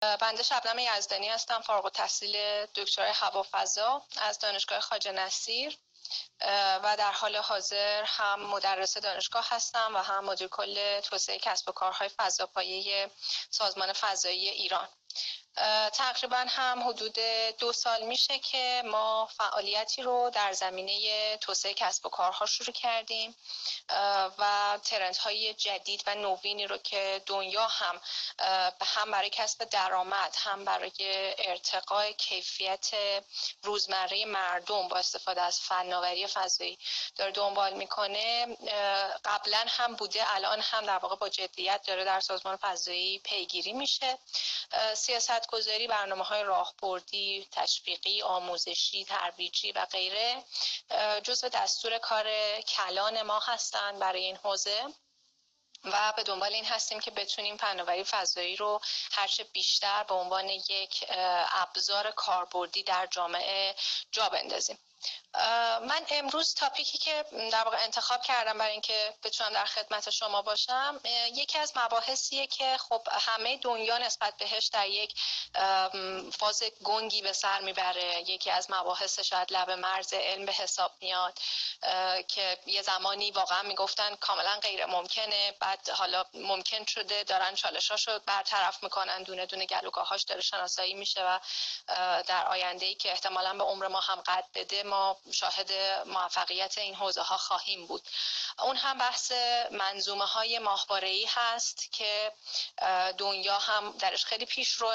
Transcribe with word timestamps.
بنده 0.00 0.42
شبنم 0.42 0.78
یزدانی 0.78 1.28
هستم 1.28 1.60
فارغ 1.60 1.84
التحصیل 1.84 2.66
دکترای 2.66 3.10
هوافضا 3.14 4.02
از 4.22 4.38
دانشگاه 4.38 4.80
خواجه 4.80 5.12
نصیر. 5.12 5.78
و 6.82 6.96
در 6.98 7.12
حال 7.12 7.36
حاضر 7.36 8.04
هم 8.06 8.40
مدرس 8.40 8.96
دانشگاه 8.96 9.46
هستم 9.50 9.94
و 9.94 9.98
هم 9.98 10.24
مدیر 10.24 10.48
کل 10.48 11.00
توسعه 11.00 11.38
کسب 11.38 11.68
و 11.68 11.72
کارهای 11.72 12.08
فضاپایه 12.08 13.10
سازمان 13.50 13.92
فضایی 13.92 14.48
ایران. 14.48 14.88
تقریبا 15.92 16.44
هم 16.48 16.88
حدود 16.88 17.18
دو 17.58 17.72
سال 17.72 18.02
میشه 18.02 18.38
که 18.38 18.82
ما 18.84 19.28
فعالیتی 19.36 20.02
رو 20.02 20.30
در 20.30 20.52
زمینه 20.52 21.36
توسعه 21.36 21.74
کسب 21.74 22.06
و 22.06 22.08
کارها 22.08 22.46
شروع 22.46 22.72
کردیم 22.72 23.36
و 24.38 24.78
ترنت 24.84 25.18
های 25.18 25.54
جدید 25.54 26.02
و 26.06 26.14
نوینی 26.14 26.66
رو 26.66 26.76
که 26.76 27.22
دنیا 27.26 27.66
هم 27.66 28.00
هم 28.82 29.10
برای 29.10 29.30
کسب 29.30 29.64
درآمد 29.64 30.36
هم 30.38 30.64
برای 30.64 31.34
ارتقاء 31.38 32.10
کیفیت 32.12 32.90
روزمره 33.62 34.24
مردم 34.24 34.88
با 34.88 34.96
استفاده 34.96 35.40
از 35.40 35.60
فناوری 35.60 36.26
فضایی 36.26 36.78
داره 37.16 37.32
دنبال 37.32 37.74
می‌کنه. 37.74 38.56
قبلا 39.24 39.64
هم 39.68 39.94
بوده 39.94 40.34
الان 40.34 40.60
هم 40.60 40.86
در 40.86 40.98
واقع 40.98 41.16
با 41.16 41.28
جدیت 41.28 41.82
داره 41.86 42.04
در 42.04 42.20
سازمان 42.20 42.56
فضایی 42.56 43.18
پیگیری 43.18 43.72
میشه. 43.72 44.18
سیاست 44.94 45.49
گذاری 45.52 45.86
برنامه 45.86 46.24
های 46.24 46.42
راهبردی 46.42 47.48
تشویقی 47.52 48.22
آموزشی 48.22 49.04
ترویجی 49.04 49.72
و 49.72 49.86
غیره 49.86 50.44
جزو 51.22 51.48
دستور 51.48 51.98
کار 51.98 52.26
کلان 52.60 53.22
ما 53.22 53.38
هستند 53.38 53.98
برای 53.98 54.24
این 54.24 54.36
حوزه. 54.36 54.84
و 55.84 56.12
به 56.16 56.22
دنبال 56.22 56.52
این 56.52 56.64
هستیم 56.64 57.00
که 57.00 57.10
بتونیم 57.10 57.56
فناوری 57.56 58.04
فضایی 58.04 58.56
رو 58.56 58.80
هرچه 59.12 59.44
بیشتر 59.44 60.04
به 60.04 60.14
عنوان 60.14 60.48
یک 60.48 61.04
ابزار 61.52 62.10
کاربردی 62.10 62.82
در 62.82 63.06
جامعه 63.06 63.74
جا 64.12 64.28
بندازیم. 64.28 64.78
من 65.80 66.06
امروز 66.10 66.54
تاپیکی 66.54 66.98
که 66.98 67.24
در 67.52 67.64
واقع 67.64 67.76
انتخاب 67.84 68.22
کردم 68.22 68.58
برای 68.58 68.72
اینکه 68.72 69.14
بتونم 69.22 69.50
در 69.52 69.64
خدمت 69.64 70.10
شما 70.10 70.42
باشم 70.42 71.00
یکی 71.34 71.58
از 71.58 71.72
مباحثیه 71.76 72.46
که 72.46 72.76
خب 72.76 73.08
همه 73.10 73.56
دنیا 73.56 73.98
نسبت 73.98 74.36
بهش 74.36 74.66
در 74.66 74.88
یک 74.88 75.14
فاز 76.38 76.62
گنگی 76.84 77.22
به 77.22 77.32
سر 77.32 77.60
می‌بره. 77.60 78.30
یکی 78.30 78.50
از 78.50 78.70
مباحث 78.70 79.20
شاید 79.20 79.52
لب 79.52 79.70
مرز 79.70 80.12
علم 80.12 80.46
به 80.46 80.52
حساب 80.52 80.92
میاد 81.00 81.38
که 82.28 82.58
یه 82.66 82.82
زمانی 82.82 83.30
واقعا 83.30 83.62
می‌گفتن 83.62 84.14
کاملا 84.14 84.58
غیر 84.62 84.86
ممکنه. 84.86 85.54
بعد 85.60 85.90
حالا 85.90 86.24
ممکن 86.34 86.84
شده 86.84 87.24
دارن 87.24 87.54
چالشاشو 87.54 88.18
برطرف 88.18 88.82
می‌کنن 88.82 89.22
دونه 89.22 89.46
دونه 89.46 89.66
گلوگاهاش 89.66 90.22
داره 90.22 90.40
شناسایی 90.40 90.94
میشه 90.94 91.24
و 91.24 91.38
در 92.22 92.46
آینده 92.46 92.86
ای 92.86 92.94
که 92.94 93.10
احتمالا 93.10 93.54
به 93.54 93.64
عمر 93.64 93.88
ما 93.88 94.00
هم 94.00 94.20
قد 94.20 94.44
بده 94.54 94.82
ما 94.90 95.16
شاهد 95.32 95.72
موفقیت 96.06 96.78
این 96.78 96.94
حوزه 96.94 97.22
ها 97.22 97.36
خواهیم 97.36 97.86
بود. 97.86 98.02
اون 98.58 98.76
هم 98.76 98.98
بحث 98.98 99.32
منظومه 99.70 100.24
های 100.24 100.58
ماهواره 100.58 101.24
هست 101.28 101.92
که 101.92 102.32
دنیا 103.18 103.58
هم 103.58 103.92
درش 103.92 104.24
خیلی 104.24 104.46
پیش 104.46 104.72
رو 104.72 104.92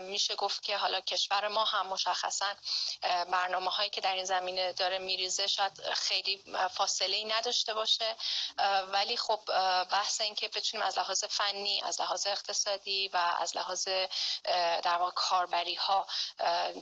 میشه 0.00 0.34
گفت 0.34 0.62
که 0.62 0.76
حالا 0.76 1.00
کشور 1.00 1.48
ما 1.48 1.64
هم 1.64 1.86
مشخصا 1.86 2.54
برنامه 3.30 3.70
هایی 3.70 3.90
که 3.90 4.00
در 4.00 4.14
این 4.14 4.24
زمینه 4.24 4.72
داره 4.72 4.98
میریزه 4.98 5.46
شاید 5.46 5.82
خیلی 5.92 6.44
فاصله 6.74 7.16
ای 7.16 7.24
نداشته 7.24 7.74
باشه. 7.74 8.16
ولی 8.92 9.16
خب 9.16 9.40
بحث 9.90 10.20
این 10.20 10.34
که 10.34 10.48
بتونیم 10.48 10.86
از 10.86 10.98
لحاظ 10.98 11.24
فنی 11.24 11.82
از 11.82 12.00
لحاظ 12.00 12.26
اقتصادی 12.26 13.08
و 13.08 13.16
از 13.16 13.56
لحاظ 13.56 13.88
در 14.82 14.96
واقع 14.98 15.10
کاربری 15.10 15.74
ها 15.74 16.06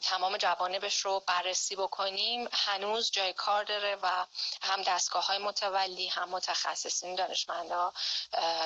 تمام 0.02 0.36
جوانبش 0.36 1.00
رو 1.00 1.22
بررسی 1.26 1.76
بکنیم 1.76 2.43
هنوز 2.52 3.10
جای 3.10 3.32
کار 3.32 3.64
داره 3.64 3.96
و 4.02 4.26
هم 4.62 4.82
دستگاه 4.82 5.26
های 5.26 5.38
متولی 5.38 6.08
هم 6.08 6.28
متخصصین 6.28 7.14
دانشمندا 7.14 7.92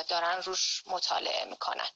دارن 0.09 0.43
روش 0.43 0.83
مطالعه 0.87 1.45
می‌کنن. 1.45 1.89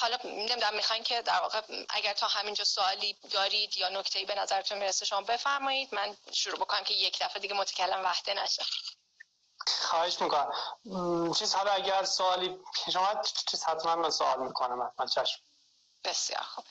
حالا 0.00 0.18
نمی‌دونم 0.24 0.74
می‌خواین 0.74 1.02
که 1.02 1.22
در 1.22 1.40
واقع 1.40 1.60
اگر 1.88 2.12
تا 2.12 2.26
همینجا 2.26 2.64
سوالی 2.64 3.18
دارید 3.30 3.76
یا 3.76 3.88
نکته‌ای 3.88 4.24
به 4.24 4.34
نظرتون 4.34 4.78
می‌رسه 4.78 5.04
شما 5.04 5.20
بفرمایید. 5.20 5.94
من 5.94 6.16
شروع 6.32 6.58
بکنم 6.58 6.84
که 6.84 6.94
یک 6.94 7.22
دفعه 7.22 7.42
دیگه 7.42 7.54
متکلم 7.54 8.04
وحده 8.04 8.34
نشه. 8.34 8.64
خواهش 9.66 10.20
می‌کنم. 10.20 10.52
چیز 11.38 11.54
حالا 11.54 11.72
اگر 11.72 12.04
سوالی 12.04 12.58
پیش 12.84 12.96
اومد 12.96 13.28
چیز 13.50 13.64
حتما 13.64 13.96
من 13.96 14.10
سوال 14.10 14.38
می‌کنم 14.38 14.82
حتما 14.82 15.06
چشم. 15.06 15.38
بسیار 16.04 16.42
خوب. 16.42 16.64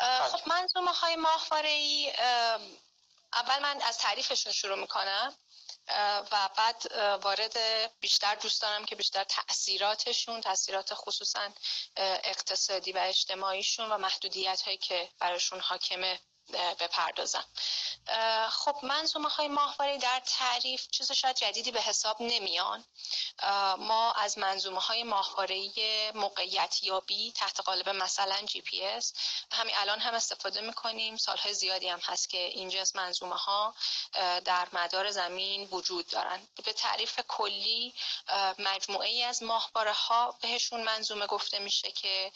خب 0.00 0.48
منظومه 0.48 0.92
های 0.92 1.16
ماهواره 1.16 1.68
ای 1.68 2.12
اول 3.32 3.62
من 3.62 3.80
از 3.82 3.98
تعریفشون 3.98 4.52
شروع 4.52 4.80
می‌کنم 4.80 5.36
و 6.32 6.48
بعد 6.56 6.92
وارد 7.22 7.56
بیشتر 8.00 8.34
دوست 8.34 8.62
دارم 8.62 8.84
که 8.84 8.96
بیشتر 8.96 9.24
تاثیراتشون 9.24 10.40
تاثیرات 10.40 10.94
خصوصا 10.94 11.48
اقتصادی 11.96 12.92
و 12.92 12.98
اجتماعیشون 12.98 13.92
و 13.92 13.98
محدودیت 13.98 14.62
هایی 14.62 14.76
که 14.76 15.10
براشون 15.18 15.60
حاکمه 15.60 16.20
بپردازم. 16.52 17.44
خب 18.50 18.76
منظومه 18.82 19.28
های 19.28 19.48
ماهواره 19.48 19.98
در 19.98 20.22
تعریف 20.26 20.86
چیز 20.90 21.12
شاید 21.12 21.36
جدیدی 21.36 21.70
به 21.70 21.80
حساب 21.80 22.16
نمیان. 22.20 22.84
ما 23.78 24.12
از 24.12 24.38
منظومه 24.38 24.80
های 24.80 25.02
ماهواره 25.02 25.70
موقعیت 26.14 26.82
یابی 26.82 27.32
تحت 27.32 27.60
قالب 27.60 27.88
مثلا 27.88 28.42
جی 28.46 28.60
پی 28.60 28.86
اس 28.86 29.12
همین 29.52 29.74
الان 29.76 29.98
هم 29.98 30.14
استفاده 30.14 30.60
می‌کنیم. 30.60 31.16
سالهای 31.16 31.54
زیادی 31.54 31.88
هم 31.88 32.00
هست 32.04 32.30
که 32.30 32.38
این 32.38 32.68
جنس 32.68 32.96
منظومه 32.96 33.36
ها 33.36 33.74
در 34.44 34.68
مدار 34.72 35.10
زمین 35.10 35.68
وجود 35.70 36.06
دارن. 36.06 36.48
به 36.64 36.72
تعریف 36.72 37.20
کلی 37.28 37.94
مجموعه 38.58 39.08
ای 39.08 39.22
از 39.22 39.42
ماهواره 39.42 39.92
ها 39.92 40.38
بهشون 40.42 40.82
منظومه 40.82 41.26
گفته 41.26 41.58
میشه 41.58 41.92
که 41.92 42.32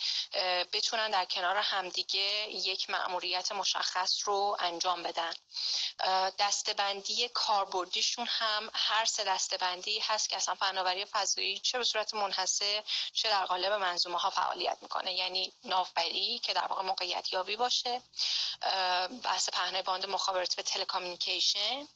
بتونن 0.72 1.10
در 1.10 1.24
کنار 1.24 1.56
همدیگه 1.56 2.48
یک 2.50 2.90
مأموریت 2.90 3.52
مشخص 3.52 4.03
رو 4.12 4.56
انجام 4.60 5.02
بدن. 5.02 5.32
دستبندی 6.38 7.28
کاربردیشون 7.28 8.26
هم 8.28 8.70
هر 8.74 9.04
سه 9.04 9.24
دستبندی 9.24 9.98
هست 9.98 10.28
که 10.28 10.36
اصلا 10.36 10.54
فناوری 10.54 11.04
فضایی 11.04 11.58
چه 11.58 11.78
به 11.78 11.84
صورت 11.84 12.14
منحصر 12.14 12.82
چه 13.12 13.28
در 13.28 13.44
قالب 13.44 13.72
منظومه 13.72 14.18
ها 14.18 14.30
فعالیت 14.30 14.78
می‌کنه. 14.82 15.14
یعنی 15.14 15.52
ناوبری 15.64 16.38
که 16.38 16.52
در 16.52 16.66
واقع 16.66 16.82
موقعیت 16.82 17.32
یابی 17.32 17.56
باشه 17.56 18.02
بحث 19.22 19.48
پهنای 19.48 19.82
باند 19.82 20.06
مخابراتی 20.06 20.60
و 20.60 20.64
telecommunication 20.64 21.88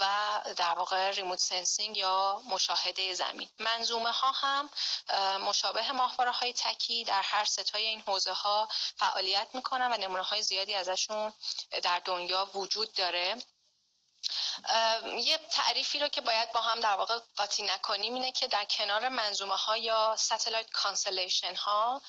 و 0.00 0.04
در 0.56 0.74
واقع 0.74 1.10
remote 1.10 1.38
sensing 1.38 1.96
یا 1.96 2.42
مشاهده 2.48 3.14
زمین. 3.14 3.48
منظومه 3.58 4.10
ها 4.10 4.30
هم 4.30 4.70
مشابه 5.38 5.92
ماهواره 5.92 6.30
های 6.30 6.52
تکی 6.52 7.04
در 7.04 7.22
هر 7.22 7.44
سه 7.44 7.65
تای 7.65 7.86
این 7.86 8.00
حوزه 8.00 8.32
ها 8.32 8.68
فعالیت 8.96 9.48
می‌کنن 9.54 9.92
و 9.92 9.96
نمونه 9.96 10.22
های 10.22 10.42
زیادی 10.42 10.74
ازشون 10.74 11.32
در 11.82 11.98
دنیا 12.04 12.50
وجود 12.54 12.92
داره. 12.92 13.36
یه 15.18 15.38
تعریفی 15.50 15.98
رو 15.98 16.08
که 16.08 16.20
باید 16.20 16.52
با 16.52 16.60
هم 16.60 16.80
در 16.80 16.96
واقع 16.96 17.18
قاطی 17.36 17.62
نکنیم 17.62 18.14
اینه 18.14 18.32
که 18.32 18.46
در 18.46 18.64
کنار 18.64 19.08
منظومه 19.08 19.56
ها 19.56 19.76
یا 19.76 20.16
satellite 20.18 20.70
constellation 20.70 21.54
ها 21.54 22.02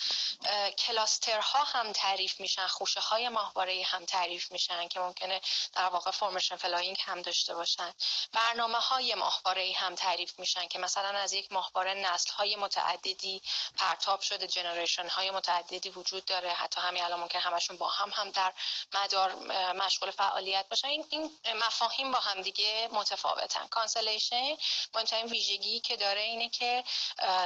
cluster 0.78 1.40
ها 1.40 1.64
هم 1.64 1.92
تعریف 1.92 2.40
میشن 2.40 2.68
خوشه 2.68 3.00
های 3.00 3.30
ماهواره 3.30 3.84
هم 3.86 4.06
تعریف 4.06 4.52
میشن 4.52 4.88
که 4.88 5.00
ممکنه 5.00 5.42
در 5.74 5.86
واقع 5.86 6.12
formation 6.12 6.56
flying 6.56 6.98
هم 7.06 7.22
داشته 7.22 7.56
باشن. 7.56 7.94
برنامه 8.34 8.78
های 8.78 9.16
ماهواره 9.16 9.74
هم 9.78 9.96
تعریف 9.96 10.40
میشن 10.40 10.68
که 10.68 10.80
مثلا 10.80 11.20
از 11.20 11.34
یک 11.34 11.52
ماهواره 11.52 11.94
نسل 11.94 12.32
های 12.32 12.56
متعددی 12.56 13.42
پرتاب 13.78 14.22
شده 14.22 14.48
generation 14.48 15.08
های 15.08 15.32
متعددی 15.32 15.90
وجود 15.90 16.26
داره 16.26 16.50
حتی 16.50 16.82
همین 16.82 17.04
الان 17.04 17.20
ممکن 17.20 17.40
همشون 17.40 17.78
با 17.78 17.88
هم 17.90 18.12
هم 18.16 18.32
در 18.32 18.54
مدار 18.94 19.36
مشغول 19.74 20.12
فعالیت 20.12 20.66
باشن. 20.70 20.88
این 20.88 21.32
مفاهیم 21.56 22.03
با 22.12 22.20
هم 22.20 22.42
دیگه 22.42 22.90
متفاوتن. 22.92 23.68
constellation 23.68 24.56
مهمترین 24.94 25.26
ویژگی 25.26 25.80
که 25.80 25.98
داره 25.98 26.22
اینه 26.22 26.50
که 26.50 26.84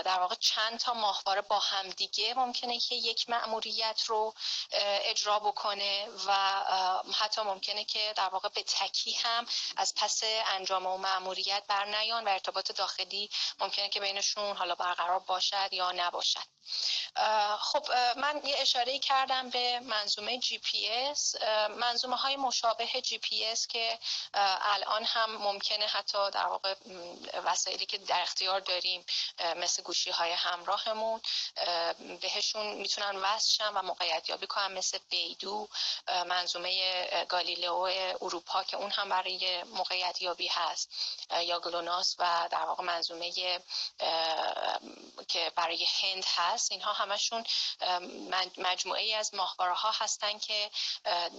در 0.05 0.19
واقع 0.19 0.35
چند 0.35 0.79
تا 0.79 0.93
ماهواره 0.93 1.41
با 1.41 1.59
هم 1.59 1.89
دیگه 1.89 2.33
ممکنه 2.33 2.79
که 2.79 2.95
یک 2.95 3.29
مأموریت 3.29 4.03
رو 4.05 4.33
اجرا 5.03 5.39
بکنه 5.39 6.07
و 6.27 6.33
حتی 7.13 7.41
ممکنه 7.41 7.83
که 7.83 8.13
در 8.15 8.29
واقع 8.29 8.49
به 8.49 8.63
تکی 8.63 9.13
هم 9.13 9.45
از 9.77 9.93
پس 9.95 10.21
انجام 10.47 10.85
اون 10.85 10.97
مأموریت 10.97 11.63
بر 11.67 11.85
نیان 11.85 12.23
و 12.23 12.29
ارتباط 12.29 12.71
داخلی 12.71 13.29
ممکنه 13.59 13.89
که 13.89 13.99
بینشون 13.99 14.57
حالا 14.57 14.75
برقرار 14.75 15.19
باشد 15.19 15.69
یا 15.71 15.91
نباشد. 15.91 16.57
خب 17.59 17.91
من 18.17 18.41
یه 18.43 18.55
اشاره 18.59 18.99
کردم 18.99 19.49
به 19.49 19.79
منظومه 19.79 20.39
جی 20.39 20.57
پی 20.57 20.89
اس 20.89 21.35
منظومه 21.69 22.15
های 22.15 22.35
مشابه 22.35 23.01
جی 23.01 23.17
پی 23.17 23.45
اس 23.45 23.67
که 23.67 23.99
الان 24.47 25.03
هم 25.03 25.37
ممکنه 25.37 25.85
حتی 25.85 26.31
در 26.31 26.45
واقع 26.45 26.75
وسایلی 27.45 27.85
که 27.85 27.97
در 27.97 28.21
اختیار 28.21 28.59
داریم 28.59 29.05
مثل 29.55 29.83
گوشی 29.83 30.11
های 30.11 30.31
همراهمون 30.31 31.21
بهشون 32.21 32.65
می‌تونن 32.67 33.15
وصل 33.15 33.63
و 33.75 33.81
موقعیت 33.81 34.29
یابی 34.29 34.47
کنن 34.47 34.77
مثل 34.77 34.99
بیدو 35.09 35.67
منظومه 36.07 37.05
گالیلئو 37.29 38.15
اروپا 38.21 38.63
که 38.63 38.77
اون 38.77 38.91
هم 38.91 39.09
برای 39.09 39.63
موقعیت 39.63 40.21
یابی 40.21 40.47
هست 40.47 40.89
یا 41.41 41.59
گلوناس 41.59 42.15
و 42.19 42.47
در 42.51 42.65
واقع 42.65 42.83
منظومه 42.83 43.31
که 45.27 45.51
برای 45.55 45.87
هند 46.01 46.25
هست. 46.35 46.71
اینها 46.71 46.93
همشون 46.93 47.43
مجموعه 48.57 49.01
ای 49.01 49.13
از 49.13 49.33
ماهواره 49.33 49.73
ها 49.73 49.91
هستن 49.91 50.37
که 50.39 50.71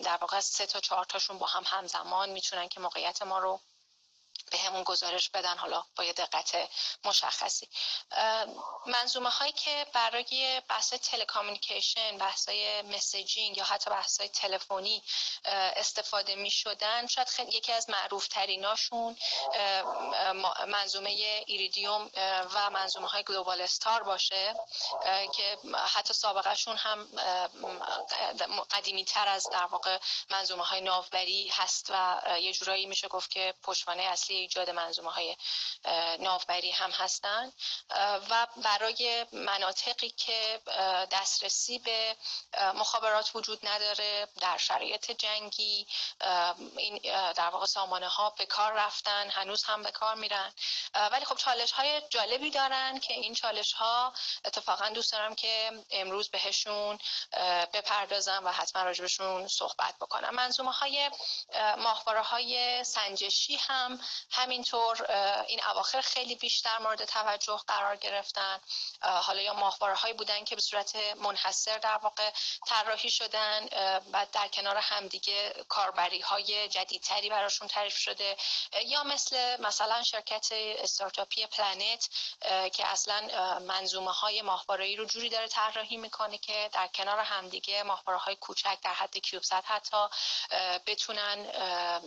در 0.05 0.17
واقع 0.21 0.41
سه 0.41 0.67
تا 0.67 0.81
چهار 0.81 1.05
تاشون 1.05 1.39
با 1.39 1.47
هم 1.47 1.65
همزمان 1.67 2.31
می‌تونن 2.31 2.69
که 2.69 2.81
موقعیت 2.81 2.98
ما 3.27 3.39
رو 3.39 3.61
بهمون 4.51 4.83
گزارش 4.83 5.31
بدن 5.31 5.59
حالا 5.59 5.85
با 5.97 6.05
یه 6.05 6.13
دقت 6.13 6.71
مشخصی. 7.05 7.69
منظومه 8.87 9.31
هایی 9.31 9.53
که 9.53 9.87
برای 9.93 10.63
بحث 10.69 10.95
telecommunication 10.95 12.19
بحث 12.19 12.49
messaging 12.85 13.57
یا 13.57 13.65
حتی 13.65 13.91
بحث 13.91 14.21
تلفنی 14.21 15.03
استفاده 15.45 16.35
می 16.35 16.51
شدن 16.51 17.07
شاید 17.07 17.29
خیلی 17.29 17.57
یکی 17.57 17.73
از 17.73 17.91
معروف 17.91 18.29
تریناشون 18.29 19.17
منظومه 20.67 21.11
Iridium 21.47 22.11
و 22.55 22.71
منظومه 22.71 23.09
های 23.09 23.23
Globalstar 23.23 24.03
باشه 24.03 24.55
که 25.35 25.59
حتی 25.95 26.15
سابقهشون 26.15 26.77
هم 26.77 27.09
قدیمی 28.71 29.05
تر 29.05 29.29
از 29.29 29.49
در 29.53 29.65
واقع 29.65 29.99
منظومه 30.31 30.65
های 30.65 30.81
ناوبری 30.81 31.49
هست 31.49 31.87
و 31.91 32.21
یه 32.41 32.53
جورایی 32.53 32.87
میشه 32.87 33.09
گفت 33.09 33.31
که 33.31 33.55
پشتوانه 33.63 34.03
اصلی 34.03 34.38
ایجاد 34.39 34.71
منظومه 34.71 35.11
های 35.11 35.37
ناوبری 36.19 36.71
هم 36.71 36.91
هستند 36.91 37.53
و 38.31 38.47
برای 38.57 39.27
مناطقی 39.33 40.11
که 40.11 40.61
دسترسی 41.11 41.79
به 41.79 42.17
مخابرات 42.75 43.31
وجود 43.35 43.67
نداره 43.67 44.29
در 44.41 44.57
شرایط 44.57 45.11
جنگی 45.11 45.87
این 46.77 47.01
در 47.33 47.49
واقع 47.49 47.67
سامانه 47.67 48.09
ها 48.09 48.31
به 48.31 48.47
کار 48.47 48.73
رفتن 48.73 49.31
هنوز 49.31 49.65
هم 49.65 49.83
به 49.83 49.91
کار 49.91 50.15
میرن. 50.15 50.53
ولی 51.13 51.25
خب 51.25 51.37
چالش 51.37 51.73
های 51.73 52.03
جالبی 52.11 52.51
دارن 52.51 52.99
که 52.99 53.15
این 53.15 53.35
چالش 53.35 53.73
ها 53.73 54.13
اتفاقا 54.45 54.89
دوست 54.89 55.13
دارم 55.13 55.35
که 55.35 55.73
امروز 55.91 56.29
بهشون 56.29 56.99
بپردازم 57.73 58.43
و 58.45 58.49
حتما 58.53 58.83
راجبشون 58.83 59.49
صحبت 59.49 59.95
بکنم. 60.01 60.35
منظومه 60.35 60.73
های 60.73 61.11
ماهواره 61.79 62.23
های 62.23 62.85
سنجشی 62.85 63.57
هم 63.57 64.01
همینطور 64.31 65.07
این 65.47 65.65
اواخر 65.65 66.01
خیلی 66.01 66.35
بیشتر 66.35 66.79
مورد 66.79 67.05
توجه 67.05 67.61
قرار 67.67 67.97
گرفتن. 67.97 68.61
حالا 69.03 69.43
یا 69.43 69.55
ماهواره 69.55 69.95
هایی 69.95 70.15
بودن 70.15 70.45
که 70.45 70.55
به 70.55 70.61
صورت 70.61 70.97
منحصر 70.97 71.79
در 71.79 71.97
واقع 72.03 72.31
طراحی 72.67 73.11
شدن 73.11 73.69
و 74.13 74.27
در 74.33 74.49
کنار 74.49 74.77
همدیگه 74.77 75.65
کاربری 75.69 76.21
های 76.21 76.69
جدیدتری 76.69 77.31
براشون 77.31 77.69
تعریف 77.69 77.97
شده. 77.97 78.37
یا 78.87 79.03
مثل 79.03 79.61
مثلا 79.61 80.03
شرکت 80.03 80.49
استارتاپی 80.53 81.47
پلنت 81.47 82.09
که 82.73 82.87
اصلا 82.87 83.29
منظومه 83.59 84.13
های 84.13 84.43
ماهواره 84.43 84.97
رو 84.97 85.05
جوری 85.05 85.29
داره 85.29 85.49
طراحی 85.49 85.97
می‌کنه 85.97 86.39
که 86.39 86.71
در 86.73 86.87
کنار 86.87 87.19
همدیگه 87.19 87.83
ماهواره 87.83 88.19
های 88.19 88.37
کوچک 88.37 88.79
در 88.83 88.95
حد 88.95 89.19
کیوبزت 89.19 89.71
حتی 89.71 90.09
بتونن 90.87 91.43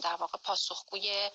در 0.02 0.16
واقع 0.16 0.38
پاسخگوی 0.38 1.30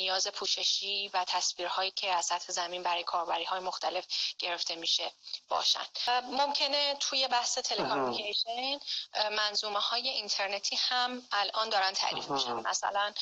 نیاز 0.00 0.28
پوششی 0.28 1.08
و 1.14 1.24
تصویرهایی 1.28 1.90
که 1.90 2.12
از 2.12 2.26
سطح 2.26 2.52
زمین 2.52 2.82
برای 2.82 3.02
کاربری 3.02 3.44
های 3.44 3.60
مختلف 3.60 4.04
گرفته 4.38 4.74
میشه 4.74 5.12
باشن. 5.48 5.86
ممکنه 6.22 6.96
توی 7.00 7.28
بحث 7.28 7.58
تلکامیکیشن 7.58 8.78
منظومه 9.32 9.80
های 9.80 10.08
اینترنتی 10.08 10.76
هم 10.76 11.22
الان 11.32 11.68
دارن 11.68 11.92
تعریف 11.92 12.30
میشن. 12.30 12.52
مثلا 12.52 13.12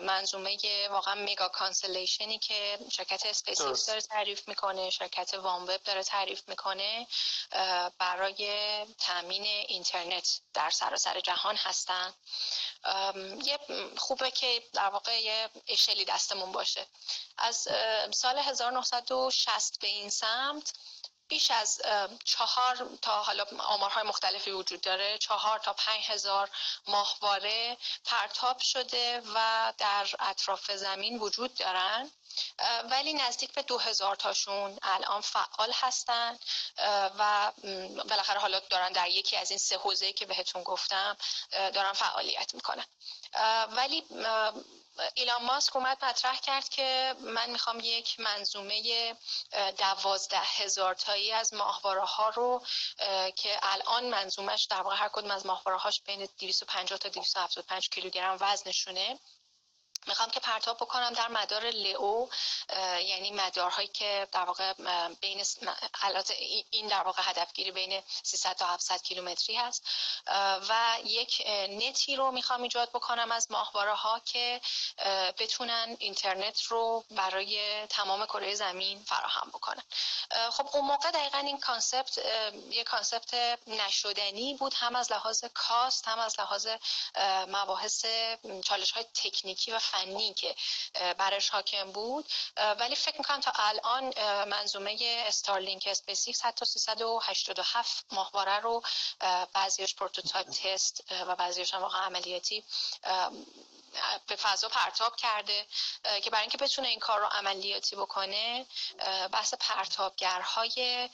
منظومه 0.00 0.58
واقعا 0.90 1.14
mega 1.14 1.48
constellation 1.48 2.32
ی 2.32 2.38
که 2.38 2.78
شرکت 2.92 3.26
اسپیس 3.26 3.86
داره 3.86 4.00
تعریف 4.00 4.48
می‌کنه 4.48 4.90
شرکت 4.90 5.34
OneWeb 5.34 5.82
داره 5.82 6.02
تعریف 6.02 6.42
می‌کنه 6.48 7.06
برای 7.98 8.48
تامین 8.98 9.42
اینترنت 9.42 10.40
در 10.54 10.70
سراسر 10.70 11.20
جهان 11.20 11.56
هستن. 11.56 12.14
یه 13.44 13.58
خوبه 13.96 14.30
که 14.30 14.62
در 14.72 14.88
واقع 14.88 15.22
یه 15.22 15.50
اشلی 15.68 16.04
دستمون 16.08 16.52
باشه. 16.52 16.86
از 17.38 17.68
سال 18.14 18.38
1960 18.38 19.78
به 19.80 19.86
این 19.86 20.10
سمت 20.10 20.72
بیش 21.28 21.50
از 21.50 21.82
چهار 22.24 22.88
تا 23.02 23.22
حالا 23.22 23.44
آمارهای 23.58 24.02
مختلفی 24.02 24.50
وجود 24.50 24.80
داره. 24.80 25.18
چهار 25.18 25.58
تا 25.58 25.72
پنج 25.72 26.04
هزار 26.06 26.50
ماهواره 26.86 27.76
پرتاب 28.04 28.58
شده 28.58 29.22
و 29.34 29.72
در 29.78 30.06
اطراف 30.18 30.70
زمین 30.72 31.18
وجود 31.18 31.54
دارن. 31.54 32.10
ولی 32.90 33.12
نزدیک 33.12 33.52
به 33.52 33.62
دو 33.62 33.78
هزار 33.78 34.16
تاشون 34.16 34.78
الان 34.82 35.20
فعال 35.20 35.72
هستن. 35.74 36.38
و 37.18 37.52
بالاخره 38.08 38.38
حالا 38.40 38.60
دارن 38.60 38.92
در 38.92 39.08
یکی 39.08 39.36
از 39.36 39.50
این 39.50 39.58
سه 39.58 39.76
حوزه 39.76 40.12
که 40.12 40.26
بهتون 40.26 40.62
گفتم 40.62 41.16
دارن 41.50 41.92
فعالیت 41.92 42.54
می‌کنن. 42.54 42.84
ولی 43.70 44.04
ایلان 45.14 45.44
ماسک 45.44 45.76
اومد 45.76 46.04
مطرح 46.04 46.40
کرد 46.40 46.68
که 46.68 47.14
من 47.20 47.50
می‌خوام 47.50 47.80
یک 47.80 48.20
منظومه 48.20 49.16
دوازده 49.78 50.40
هزار 50.40 50.94
تایی 50.94 51.32
از 51.32 51.54
ماهواره 51.54 52.04
ها 52.04 52.28
رو 52.28 52.66
که 53.36 53.58
الان 53.62 54.04
منظومش 54.04 54.64
در 54.64 54.80
واقع 54.82 54.96
هر 54.96 55.08
کدوم 55.08 55.30
از 55.30 55.46
ماهواره 55.46 55.78
هاش 55.78 56.00
بین 56.02 56.28
250 56.38 56.98
تا 56.98 57.08
275 57.08 57.88
کیلوگرم 57.88 58.36
وزنشونه 58.40 59.18
می‌خوام 60.06 60.30
که 60.30 60.40
پرتاب 60.40 60.76
بکنم 60.76 61.10
در 61.10 61.28
مدار 61.28 61.64
لئو 61.70 62.26
یعنی 63.02 63.30
مدارهایی 63.30 63.88
که 63.88 64.28
در 64.32 64.44
واقع 64.44 64.72
بین 65.20 65.44
این 66.70 66.88
در 66.88 67.02
واقع 67.02 67.22
هدفگیری 67.24 67.70
بین 67.70 68.02
300 68.22 68.56
تا 68.56 68.66
700 68.66 69.02
کیلومتری 69.02 69.56
هست. 69.56 69.84
و 70.68 70.96
یک 71.04 71.42
نتی 71.70 72.16
رو 72.16 72.30
می‌خوام 72.30 72.62
ایجاد 72.62 72.88
بکنم 72.88 73.32
از 73.32 73.50
ماهواره 73.50 73.94
ها 73.94 74.18
که 74.18 74.60
بتونن 75.38 75.96
اینترنت 75.98 76.62
رو 76.62 77.04
برای 77.10 77.86
تمام 77.86 78.26
کره 78.26 78.54
زمین 78.54 79.04
فراهم 79.04 79.48
بکنن. 79.48 79.82
خب 80.50 80.68
اون 80.72 80.84
موقع 80.84 81.10
دقیقا 81.10 81.38
این 81.38 81.60
concept 81.60 82.18
یک 82.70 82.86
concept 82.86 83.58
نشدنی 83.66 84.54
بود 84.54 84.74
هم 84.74 84.96
از 84.96 85.12
لحاظ 85.12 85.44
cost 85.54 86.08
هم 86.08 86.18
از 86.18 86.40
لحاظ 86.40 86.68
مباحث 87.48 88.06
چالش 88.64 88.90
های 88.90 89.04
تکنیکی 89.14 89.72
و 89.72 89.78
فنی 89.90 90.34
که 90.34 90.54
برش 91.18 91.48
حاکم 91.48 91.92
بود. 91.92 92.28
ولی 92.80 92.96
فکر 92.96 93.18
می‌کنم 93.18 93.40
تا 93.40 93.52
الان 93.54 94.14
منظومه 94.48 94.96
Starlink 95.26 95.88
SpaceX 95.90 96.44
حتی 96.44 96.64
387 96.64 98.04
ماهواره 98.12 98.58
رو 98.58 98.82
بعضیش 99.52 99.94
prototype 99.94 100.46
تست 100.50 101.04
و 101.28 101.36
بعضیش 101.36 101.74
هم 101.74 101.82
واقعا 101.82 102.02
عملیاتی 102.02 102.64
به 104.26 104.36
فضا 104.36 104.68
پرتاب 104.68 105.16
کرده 105.16 105.66
که 106.22 106.30
برای 106.30 106.40
اینکه 106.40 106.58
بتونه 106.58 106.88
این 106.88 106.98
کار 106.98 107.20
رو 107.20 107.26
عملیاتی 107.26 107.96
بکنه 107.96 108.66
بحث 109.32 109.54
پرتابگرهای 109.54 111.08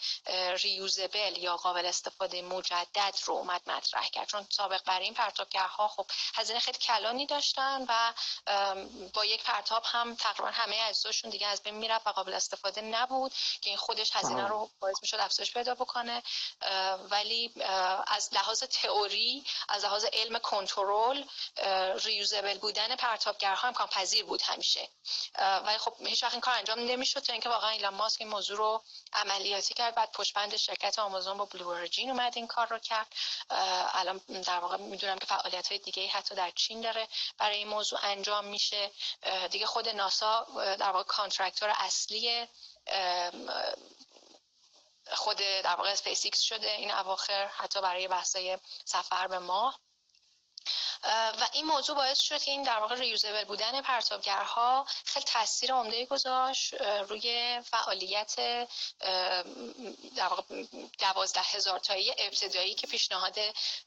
ریوزبل 0.62 1.38
یا 1.38 1.56
قابل 1.56 1.86
استفاده 1.86 2.42
مجدد 2.42 3.14
رو 3.24 3.34
اومد 3.34 3.60
مطرح 3.66 4.08
کرد. 4.08 4.28
چون 4.28 4.46
سابق 4.50 4.84
برای 4.84 5.04
این 5.04 5.14
پرتابگرها 5.14 5.88
خب 5.88 6.06
هزینه 6.34 6.58
خیلی 6.58 6.78
کلانی 6.78 7.26
داشتن 7.26 7.84
و 7.88 8.12
با 9.14 9.24
یک 9.24 9.42
پرتاب 9.42 9.82
هم 9.86 10.14
تقریبا 10.14 10.50
همه 10.50 10.76
اجزاشون 10.76 11.30
دیگه 11.30 11.46
از 11.46 11.62
بین 11.62 11.74
می‌رفت 11.74 12.06
و 12.06 12.10
قابل 12.10 12.34
استفاده 12.34 12.80
نبود 12.80 13.32
که 13.60 13.70
این 13.70 13.76
خودش 13.76 14.10
هزینه 14.16 14.48
رو 14.48 14.70
باعث 14.80 14.96
می‌شد 15.02 15.16
افزایش 15.16 15.52
پیدا 15.52 15.74
بکنه. 15.74 16.22
ولی 17.10 17.52
از 18.06 18.28
لحاظ 18.32 18.62
تئوری 18.62 19.44
از 19.68 19.84
لحاظ 19.84 20.04
علم 20.04 20.38
کنترل 20.38 21.24
reusable 22.04 22.58
بودن 22.74 22.96
پرتابگرها 22.96 23.68
امکان 23.68 23.86
پذیر 23.86 24.24
بود 24.24 24.42
همیشه. 24.42 24.88
ولی 25.38 25.78
خب 25.78 26.06
هیچ 26.06 26.22
وقت 26.22 26.32
این 26.32 26.40
کار 26.40 26.54
انجام 26.54 26.78
نمی‌شد 26.78 27.20
تا 27.20 27.32
اینکه 27.32 27.48
واقعا 27.48 27.70
ایلان 27.70 27.94
ماسک 27.94 28.20
این 28.20 28.30
موضوع 28.30 28.56
رو 28.56 28.82
عملیاتی 29.12 29.74
کرد. 29.74 29.94
بعد 29.94 30.12
پشت 30.12 30.56
شرکت 30.56 30.98
آمازون 30.98 31.36
با 31.38 31.44
بلو 31.44 31.68
اورجین 31.68 32.10
اومد 32.10 32.32
این 32.36 32.46
کار 32.46 32.66
رو 32.66 32.78
کرد. 32.78 33.06
الان 33.94 34.18
در 34.18 34.58
واقع 34.58 34.76
می‌دونم 34.76 35.18
که 35.18 35.26
فعالیت 35.26 35.68
های 35.68 35.78
دیگه 35.78 36.08
حتی 36.08 36.34
در 36.34 36.50
چین 36.50 36.80
داره 36.80 37.08
برای 37.38 37.56
این 37.56 37.68
موضوع 37.68 37.98
انجام 38.02 38.44
میشه. 38.44 38.90
دیگه 39.50 39.66
خود 39.66 39.88
ناسا 39.88 40.46
در 40.78 40.90
واقع 40.90 41.02
contractor 41.02 41.72
اصلی 41.76 42.48
خود 45.12 45.36
در 45.36 45.74
واقع 45.76 45.90
اسپیس‌ایکس 45.90 46.40
شده 46.40 46.70
این 46.70 46.90
اواخر 46.90 47.46
حتی 47.46 47.80
برای 47.80 48.08
بحثای 48.08 48.58
سفر 48.84 49.26
به 49.26 49.38
ماه. 49.38 49.78
و 51.40 51.48
این 51.52 51.64
موضوع 51.64 51.96
باعث 51.96 52.20
شد 52.20 52.42
که 52.42 52.50
این 52.50 52.62
در 52.62 52.78
واقع 52.78 52.94
reusable 52.94 53.44
بودن 53.44 53.80
پرتابگرها 53.80 54.86
خیلی 55.04 55.24
تاثیر 55.24 55.72
عمده 55.72 56.06
گذاشت 56.06 56.74
روی 57.08 57.60
فعالیت 57.64 58.36
در 60.16 60.28
واقع 60.28 60.64
دوازده 60.98 61.40
هزار 61.40 61.78
تایی 61.78 62.14
ابتدایی 62.18 62.74
که 62.74 62.86
پیشنهاد 62.86 63.38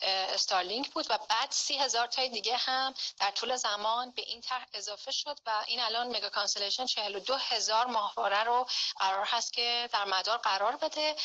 استارلینک 0.01 0.89
بود 0.89 1.05
و 1.09 1.17
بعد 1.29 1.51
سی 1.51 1.77
هزار 1.77 2.07
تای 2.07 2.29
دیگه 2.29 2.57
هم 2.57 2.93
در 3.19 3.31
طول 3.31 3.55
زمان 3.55 4.11
به 4.11 4.21
این 4.21 4.41
طرح 4.41 4.65
اضافه 4.73 5.11
شد 5.11 5.39
و 5.45 5.63
این 5.67 5.79
الان 5.79 6.07
mega 6.15 6.29
constellation 6.29 6.85
42 6.85 7.35
هزار 7.35 7.85
ماهواره 7.85 8.43
رو 8.43 8.67
قرار 8.99 9.25
هست 9.25 9.53
که 9.53 9.89
در 9.93 10.05
مدار 10.05 10.37
قرار 10.37 10.75
بده. 10.75 11.15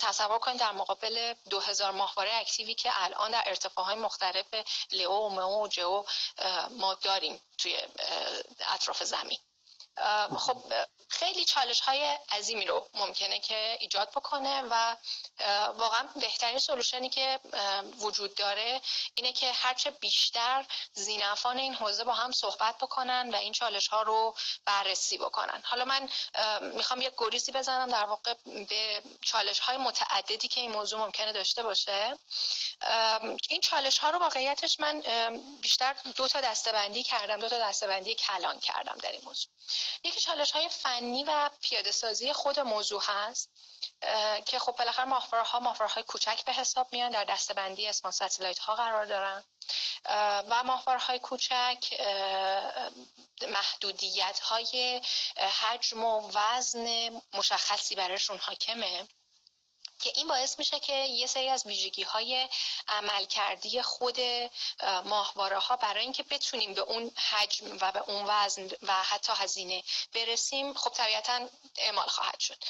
تصور 0.00 0.38
کنید 0.38 0.60
در 0.60 0.72
مقابل 0.72 1.34
2000 1.50 1.90
ماهواره 1.90 2.34
اکتیوی 2.34 2.74
که 2.74 2.90
الان 2.94 3.30
در 3.30 3.42
ارتفاع 3.46 3.84
های 3.84 3.94
مختلف 3.94 4.46
لئو 4.92 5.12
و 5.12 5.28
مئو 5.28 5.68
و 5.68 6.04
ما 6.70 6.94
داریم 6.94 7.40
توی 7.58 7.76
اطراف 8.74 9.04
زمین. 9.04 9.38
خب 10.38 10.62
خیلی 11.08 11.44
چالش 11.44 11.80
های 11.80 12.18
عظیمی 12.30 12.66
رو 12.66 12.88
ممکنه 12.94 13.38
که 13.38 13.76
ایجاد 13.80 14.10
بکنه 14.10 14.62
و 14.70 14.96
واقعا 15.76 16.08
بهترین 16.20 16.58
سلوشنی 16.58 17.08
که 17.08 17.40
وجود 17.98 18.34
داره 18.34 18.80
اینه 19.14 19.32
که 19.32 19.52
هرچه 19.52 19.90
بیشتر 19.90 20.64
زینفان 20.92 21.58
این 21.58 21.74
حوزه 21.74 22.04
با 22.04 22.12
هم 22.12 22.32
صحبت 22.32 22.78
بکنن 22.78 23.30
و 23.32 23.36
این 23.36 23.52
چالش 23.52 23.88
ها 23.88 24.02
رو 24.02 24.34
بررسی 24.64 25.18
بکنن. 25.18 25.62
حالا 25.64 25.84
من 25.84 26.08
می‌خوام 26.74 27.00
یک 27.00 27.12
گریزی 27.18 27.52
بزنم 27.52 27.90
در 27.90 28.04
واقع 28.04 28.34
به 28.44 29.02
چالش 29.22 29.58
های 29.58 29.76
متعددی 29.76 30.48
که 30.48 30.60
این 30.60 30.72
موضوع 30.72 31.00
ممکنه 31.00 31.32
داشته 31.32 31.62
باشه. 31.62 32.18
این 33.48 33.60
چالش 33.60 33.98
ها 33.98 34.10
رو 34.10 34.18
واقعیتش 34.18 34.80
من 34.80 35.00
بیشتر 35.62 35.96
دو 36.16 36.28
تا 36.28 36.40
دستبندی 36.40 37.02
کردم 37.02 37.40
دو 37.40 37.48
تا 37.48 37.58
دستبندی 37.58 38.14
کلان 38.14 38.60
کردم 38.60 38.98
در 39.02 39.12
این 39.12 39.20
موضوع. 39.24 39.52
یکی 40.04 40.20
چالش 40.20 40.52
های 40.52 40.68
فنی 40.68 41.24
و 41.24 41.50
پیاده 41.60 41.90
سازی 41.90 42.32
خود 42.32 42.60
موضوع 42.60 43.02
هست 43.04 43.50
که 44.46 44.58
خب 44.58 44.72
بالاخره 44.72 45.04
ماهواره 45.04 45.44
ها 45.44 45.60
ماهواره 45.60 45.92
های 45.92 46.02
کوچک 46.02 46.44
به 46.44 46.52
حساب 46.52 46.88
میان 46.92 47.10
در 47.10 47.24
دستبندی 47.24 47.86
اسمان 47.86 48.12
ستلایت 48.12 48.58
ها 48.58 48.74
قرار 48.74 49.04
دارن. 49.04 49.44
و 50.50 50.62
ماهواره 50.64 51.00
های 51.00 51.18
کوچک 51.18 52.00
محدودیت 53.48 54.40
های 54.40 55.00
حجم 55.36 56.04
و 56.04 56.30
وزن 56.34 57.10
مشخصی 57.32 57.94
برایشون 57.94 58.38
حاکمه. 58.38 59.08
که 60.02 60.12
این 60.14 60.28
باعث 60.28 60.58
میشه 60.58 60.80
که 60.80 60.92
یه 60.92 61.26
سری 61.26 61.48
از 61.48 61.66
ویژگی 61.66 62.02
های 62.02 62.48
عملکردی 62.88 63.82
خود 63.82 64.18
ماهواره 65.04 65.58
ها 65.58 65.76
برای 65.76 66.02
اینکه 66.02 66.22
بتونیم 66.22 66.74
به 66.74 66.80
اون 66.80 67.10
حجم 67.30 67.78
و 67.80 67.92
به 67.92 68.02
اون 68.06 68.24
وزن 68.28 68.70
و 68.82 68.92
حتی 68.92 69.32
هزینه 69.36 69.82
برسیم 70.14 70.74
خب 70.74 70.90
طبیعتا 70.90 71.48
اعمال 71.76 72.06
خواهد 72.06 72.40
شد. 72.40 72.64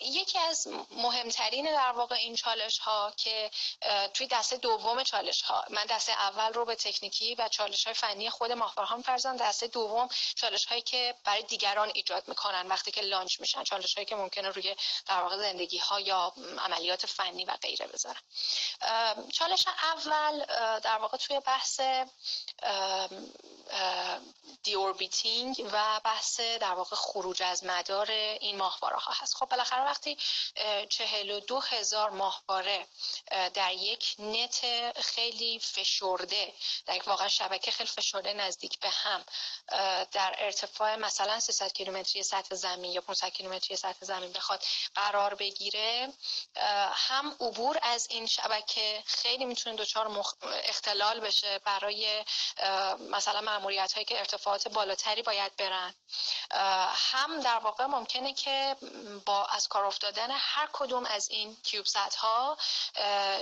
یکی 0.00 0.38
از 0.38 0.68
مهمترین 0.90 1.64
در 1.64 1.92
واقع 1.92 2.14
این 2.14 2.36
چالش 2.36 2.78
ها 2.78 3.12
که 3.16 3.50
توی 4.14 4.26
دسته 4.26 4.56
دوم 4.56 5.02
چالش 5.02 5.42
ها 5.42 5.64
من 5.70 5.84
دسته 5.84 6.12
اول 6.12 6.52
رو 6.52 6.64
به 6.64 6.74
تکنیکی 6.74 7.34
و 7.34 7.48
چالش 7.48 7.84
های 7.84 7.94
فنی 7.94 8.30
خود 8.30 8.52
ماهواره 8.52 8.88
ها 8.88 8.96
دسته 9.40 9.66
دوم 9.66 10.08
چالش 10.34 10.64
هایی 10.66 10.82
که 10.82 11.14
برای 11.24 11.42
دیگران 11.42 11.90
ایجاد 11.94 12.28
می‌کنن 12.28 12.66
وقتی 12.66 12.90
که 12.90 13.00
launch 13.00 13.40
میشن 13.40 13.64
چالش 13.64 13.94
هایی 13.94 14.06
که 14.06 14.16
ممکنه 14.16 14.48
روی 14.48 14.76
در 15.06 15.22
واقع 15.22 15.36
زندگی 15.36 15.78
ها 15.78 16.00
یا 16.00 16.25
عملیات 16.58 17.06
فنی 17.06 17.44
و 17.44 17.56
غیره 17.62 17.86
بذارم. 17.86 18.22
چالش 19.32 19.66
اول 19.82 20.44
در 20.78 20.98
واقع 20.98 21.16
توی 21.16 21.40
بحث 21.40 21.80
deorbiting 24.62 25.70
و 25.72 26.00
بحث 26.04 26.40
در 26.40 26.74
واقع 26.74 26.96
خروج 26.96 27.42
از 27.42 27.64
مدار 27.64 28.10
این 28.10 28.56
ماهواره 28.56 28.96
ها 28.96 29.12
هست. 29.12 29.34
خب 29.34 29.48
بالاخره 29.48 29.84
وقتی 29.84 30.18
چهل 30.88 31.30
و 31.30 31.40
دو 31.40 31.60
هزار 31.60 32.10
ماهواره 32.10 32.86
در 33.54 33.72
یک 33.72 34.14
نت 34.18 34.92
خیلی 35.00 35.58
فشرده 35.58 36.52
در 36.86 36.96
یک 36.96 37.28
شبکه 37.28 37.70
خیلی 37.70 37.88
فشرده 37.88 38.34
نزدیک 38.34 38.80
به 38.80 38.88
هم 38.88 39.24
در 40.12 40.34
ارتفاع 40.38 40.96
مثلا 40.96 41.40
300 41.40 41.72
کیلومتری 41.72 42.22
سطح 42.22 42.54
زمین 42.54 42.92
یا 42.92 43.00
500 43.00 43.28
کیلومتری 43.28 43.76
سطح 43.76 44.04
زمین 44.04 44.32
بخواد 44.32 44.64
قرار 44.94 45.34
بگیره 45.34 46.12
هم 46.92 47.36
عبور 47.40 47.78
از 47.82 48.06
این 48.10 48.26
شبکه 48.26 49.02
خیلی 49.06 49.44
می‌تونه 49.44 49.76
دچار 49.76 50.24
اختلال 50.42 51.20
بشه 51.20 51.58
برای 51.58 52.24
مثلا 53.10 53.40
معمولیت 53.40 53.92
هایی 53.92 54.04
که 54.04 54.18
ارتفاعات 54.18 54.68
بالاتری 54.68 55.22
باید 55.22 55.56
برن. 55.56 55.94
هم 56.94 57.40
در 57.40 57.58
واقع 57.58 57.86
ممکنه 57.86 58.32
که 58.32 58.76
با 59.24 59.44
از 59.44 59.68
کار 59.68 59.84
افتادن 59.84 60.30
هر 60.30 60.68
کدوم 60.72 61.06
از 61.06 61.30
این 61.30 61.56
کیوب 61.62 61.86
ها 62.18 62.58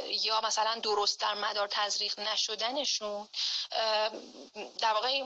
یا 0.09 0.41
مثلا 0.41 0.75
درست 0.75 1.21
در 1.21 1.35
مدار 1.35 1.69
تزریق 1.69 2.21
نشدنشون 2.21 3.29
در 4.79 4.93
واقع 4.93 5.23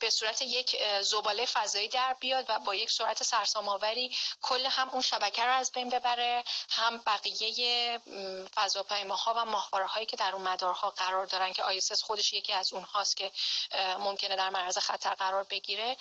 به 0.00 0.10
صورت 0.10 0.42
یک 0.42 0.76
زباله 1.02 1.46
فضایی 1.46 1.88
در 1.88 2.16
بیاد 2.20 2.44
و 2.48 2.58
با 2.58 2.74
یک 2.74 2.90
سرعت 2.90 3.22
سرسام 3.22 3.68
آوری 3.68 4.16
کل 4.42 4.66
هم 4.66 4.90
اون 4.90 5.02
شبکه 5.02 5.44
رو 5.44 5.52
از 5.52 5.72
بین 5.72 5.90
ببره. 5.90 6.44
هم 6.70 6.98
بقیه 6.98 8.00
فضاپیماها 8.54 9.34
و 9.36 9.44
ماهواره 9.44 9.86
هایی 9.86 10.06
که 10.06 10.16
در 10.16 10.34
اون 10.34 10.48
مدارها 10.48 10.90
قرار 10.90 11.26
دارن 11.26 11.52
که 11.52 11.62
آیسس 11.62 12.02
خودش 12.02 12.32
یکی 12.32 12.52
از 12.52 12.72
اونهاست 12.72 13.16
که 13.16 13.32
ممکنه 13.98 14.36
در 14.36 14.50
معرض 14.50 14.78
خطر 14.78 15.14
قرار 15.14 15.44
بگیره 15.44 15.96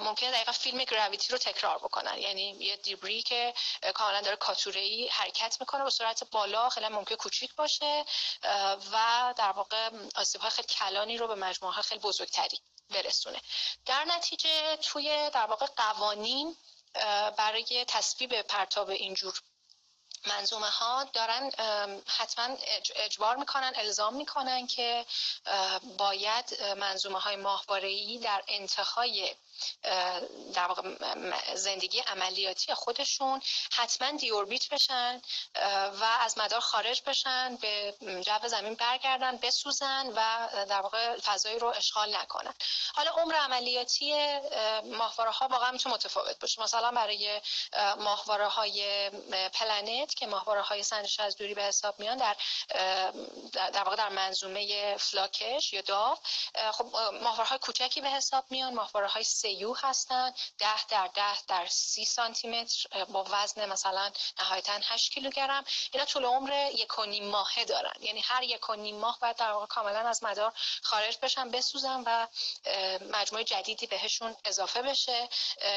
ممکنه 0.00 0.30
دقیقا 0.30 0.52
فیلم 0.52 0.84
گراویتی 0.84 1.32
رو 1.32 1.38
تکرار 1.38 1.78
بکنن. 1.78 2.18
یعنی 2.18 2.56
یه 2.60 2.76
دیبری 2.76 3.22
که 3.22 3.54
کاملا 3.94 4.20
داره 4.20 4.36
کاتوره 4.36 4.80
ای 4.80 5.08
حرکت 5.08 5.56
می‌کنه 5.60 5.84
با 5.84 5.90
سرعت 5.90 6.30
بالا 6.30 6.68
خیلی 6.68 6.88
ممکن 6.88 7.14
کوچیک 7.14 7.54
باشه 7.54 8.04
و 8.92 9.34
در 9.36 9.52
واقع 9.52 9.90
آسیب 10.14 10.40
های 10.40 10.50
خیلی 10.50 10.68
کلانی 10.68 11.18
رو 11.18 11.28
به 11.28 11.34
مجموعه 11.34 11.82
خیلی 11.82 12.00
بزرگتری 12.00 12.60
برسونه. 12.90 13.40
در 13.86 14.04
نتیجه 14.04 14.76
توی 14.76 15.30
در 15.30 15.46
واقع 15.46 15.66
قوانین 15.66 16.56
برای 17.36 17.84
تصویب 17.88 18.42
پرتاب 18.42 18.90
اینجور 18.90 19.40
منظومه 20.26 20.70
ها 20.70 21.04
دارن 21.04 21.50
حتما 22.06 22.56
اجبار 22.96 23.36
می‌کنن 23.36 23.72
الزام 23.76 24.14
می‌کنن 24.14 24.66
که 24.66 25.06
باید 25.98 26.62
منظومه 26.76 27.18
های 27.18 27.36
ماهواره 27.36 28.18
در 28.18 28.42
انتهای 28.48 29.34
در 30.54 30.66
واقع 30.66 30.82
زندگی 31.54 32.00
عملیاتی 32.00 32.74
خودشون 32.74 33.42
حتما 33.72 34.10
دیوربیت 34.10 34.68
بشن 34.68 35.20
و 36.00 36.04
از 36.20 36.38
مدار 36.38 36.60
خارج 36.60 37.02
بشن 37.06 37.56
به 37.56 37.94
جو 38.00 38.48
زمین 38.48 38.74
برگردن 38.74 39.36
بسوزن 39.36 40.06
و 40.16 40.48
در 40.64 40.80
واقع 40.80 41.16
فضایی 41.20 41.58
رو 41.58 41.68
اشغال 41.68 42.16
نکنن. 42.16 42.54
حالا 42.94 43.10
عمر 43.10 43.34
عملیاتی 43.34 44.14
ماهواره 44.84 45.30
ها 45.30 45.48
واقعا 45.48 45.70
می‌تونه 45.70 45.94
متفاوت 45.94 46.38
باشه. 46.38 46.62
مثلا 46.62 46.90
برای 46.90 47.40
ماهواره 47.98 48.46
های 48.46 49.10
پلنت 49.52 50.14
که 50.14 50.26
ماهواره 50.26 50.62
های 50.62 50.82
سنجش 50.82 51.20
از 51.20 51.36
دوری 51.36 51.54
به 51.54 51.62
حساب 51.62 52.00
میان 52.00 52.16
در 52.16 52.36
در 53.52 53.84
واقع 53.84 53.96
در 53.96 54.08
منظومه 54.08 54.96
فلاکش 54.96 55.72
یا 55.72 55.80
داو 55.80 56.18
خب 56.72 56.84
ماهواره 57.22 57.48
های 57.48 57.58
کوچکی 57.58 58.00
به 58.00 58.10
حساب 58.10 58.44
میان 58.50 58.74
ماهواره 58.74 59.06
های 59.06 59.24
3U 59.44 59.74
هستن 59.74 60.34
10 60.58 60.86
در 60.88 61.06
10 61.06 61.22
در 61.48 61.66
30 61.66 62.04
سانتی 62.04 62.48
متر 62.48 63.04
با 63.04 63.26
وزن 63.30 63.66
مثلا 63.66 64.10
نهایتا 64.38 64.72
8 64.82 65.12
کیلوگرم. 65.12 65.64
اینا 65.92 66.04
طول 66.04 66.24
عمر 66.24 66.70
یک 66.74 66.98
و 66.98 67.04
نیم 67.04 67.28
ماهه 67.28 67.64
دارن. 67.64 67.92
یعنی 68.00 68.20
هر 68.20 68.42
یک 68.42 68.70
و 68.70 68.74
نیم 68.74 68.96
ماه 68.96 69.18
باید 69.20 69.36
در 69.36 69.52
واقع 69.52 69.66
کاملا 69.66 70.08
از 70.08 70.22
مدار 70.22 70.52
خارج 70.82 71.18
بشن 71.22 71.50
بسوزن 71.50 72.02
و 72.06 72.26
مجموعه 73.10 73.44
جدیدی 73.44 73.86
بهشون 73.86 74.36
اضافه 74.44 74.82
بشه 74.82 75.28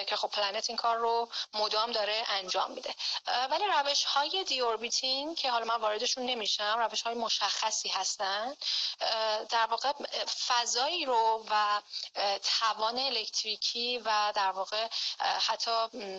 که 0.07 0.15
خب 0.15 0.27
پلنت 0.27 0.69
این 0.69 0.77
کار 0.77 0.97
رو 0.97 1.29
مدام 1.53 1.91
داره 1.91 2.24
انجام 2.29 2.71
میده. 2.71 2.95
ولی 3.51 3.63
روش 3.65 4.03
های 4.03 4.43
deorbiting 4.43 5.38
که 5.38 5.51
حالا 5.51 5.65
من 5.65 5.81
واردشون 5.81 6.25
نمیشم 6.25 6.79
روش 6.79 7.01
های 7.01 7.15
مشخصی 7.15 7.89
هستن. 7.89 8.55
در 9.50 9.65
واقع 9.69 9.91
فضایی 10.47 11.05
رو 11.05 11.45
و 11.50 11.81
توان 12.59 13.00
الکتریک 13.00 13.56
اپتیکی 13.57 13.97
و 13.97 14.31
در 14.35 14.51
واقع 14.51 14.87
حتی 15.19 15.71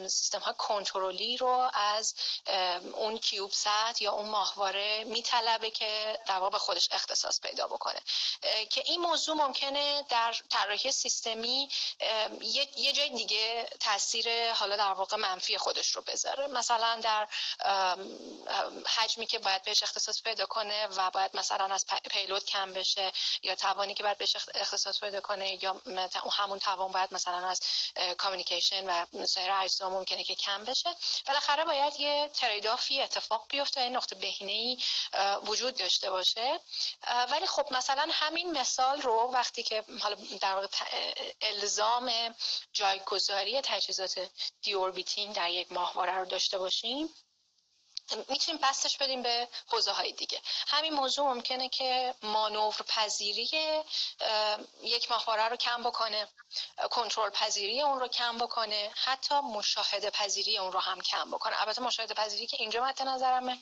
سیستم 0.08 0.38
های 0.38 0.54
کنترلی 0.58 1.36
رو 1.36 1.70
از 1.74 2.14
اون 2.92 3.18
کیوب 3.18 3.52
سات 3.52 4.02
یا 4.02 4.12
اون 4.12 4.28
ماهواره 4.28 5.04
میطلبه 5.04 5.70
که 5.70 6.18
در 6.26 6.38
واقع 6.38 6.50
به 6.50 6.58
خودش 6.58 6.88
اختصاص 6.92 7.40
پیدا 7.40 7.66
بکنه. 7.66 8.00
که 8.70 8.82
این 8.86 9.00
موضوع 9.00 9.36
ممکنه 9.36 10.04
در 10.08 10.34
طراحی 10.50 10.92
سیستمی 10.92 11.68
یه 12.76 12.92
جای 12.92 13.08
دیگه 13.08 13.68
تاثیر 13.80 14.52
حالا 14.52 14.76
در 14.76 14.92
واقع 14.92 15.16
منفی 15.16 15.58
خودش 15.58 15.90
رو 15.96 16.02
بذاره. 16.02 16.46
مثلا 16.46 17.00
در 17.02 17.28
حجمی 18.86 19.26
که 19.26 19.38
باید 19.38 19.62
بهش 19.62 19.82
اختصاص 19.82 20.22
پیدا 20.22 20.46
کنه 20.46 20.86
و 20.86 21.10
باید 21.10 21.36
مثلا 21.36 21.74
از 21.74 21.86
پیلوت 22.10 22.44
کم 22.44 22.72
بشه 22.72 23.12
یا 23.42 23.54
توانی 23.54 23.94
که 23.94 24.02
باید 24.02 24.18
بهش 24.18 24.36
اختصاص 24.54 25.00
پیدا 25.00 25.20
کنه 25.20 25.64
یا 25.64 25.80
همون 26.32 26.58
توان 26.58 26.92
باید 26.92 27.14
مثلا 27.14 27.27
از 27.34 27.60
کامیکیشن 28.18 28.86
و 28.86 29.26
سایر 29.26 29.50
اجزا 29.52 29.90
ممکنه 29.90 30.24
که 30.24 30.34
کم 30.34 30.64
بشه. 30.64 30.90
بالاخره 31.26 31.64
باید 31.64 32.00
یه 32.00 32.30
تریدافی 32.34 33.02
اتفاق 33.02 33.46
بیفته 33.48 33.80
این 33.80 33.96
نقطه 33.96 34.14
بهینه 34.14 34.52
ای 34.52 34.78
وجود 35.46 35.76
داشته 35.76 36.10
باشه. 36.10 36.60
ولی 37.30 37.46
خب 37.46 37.66
مثلا 37.70 38.06
همین 38.10 38.58
مثال 38.58 39.02
رو 39.02 39.30
وقتی 39.32 39.62
که 39.62 39.84
حالا 40.00 40.16
در 40.40 40.54
واقع 40.54 40.66
الزام 41.42 42.34
جایگذاری 42.72 43.60
تجهیزات 43.60 44.30
دیوربیتینگ 44.62 45.34
در 45.34 45.50
یک 45.50 45.72
ماهواره 45.72 46.12
رو 46.12 46.24
داشته 46.24 46.58
باشیم 46.58 47.14
می‌تونیم 48.28 48.60
بستش 48.62 48.96
بدیم 48.96 49.22
به 49.22 49.48
حوزه 49.66 49.92
های 49.92 50.12
دیگه. 50.12 50.40
همین 50.66 50.94
موضوع 50.94 51.26
ممکنه 51.26 51.68
که 51.68 52.14
مانور 52.22 52.74
پذیری 52.88 53.50
یک 54.82 55.10
ماهواره 55.10 55.48
رو 55.48 55.56
کم 55.56 55.82
بکنه 55.82 56.28
کنترل 56.90 57.30
پذیری 57.30 57.82
اون 57.82 58.00
رو 58.00 58.08
کم 58.08 58.38
بکنه 58.38 58.90
حتی 58.94 59.34
مشاهده 59.34 60.10
پذیری 60.10 60.58
اون 60.58 60.72
رو 60.72 60.78
هم 60.78 61.00
کم 61.00 61.30
بکنه. 61.30 61.60
البته 61.60 61.82
مشاهده 61.82 62.14
پذیری 62.14 62.46
که 62.46 62.56
اینجا 62.60 62.84
مد 62.84 63.02
نظرمه 63.02 63.58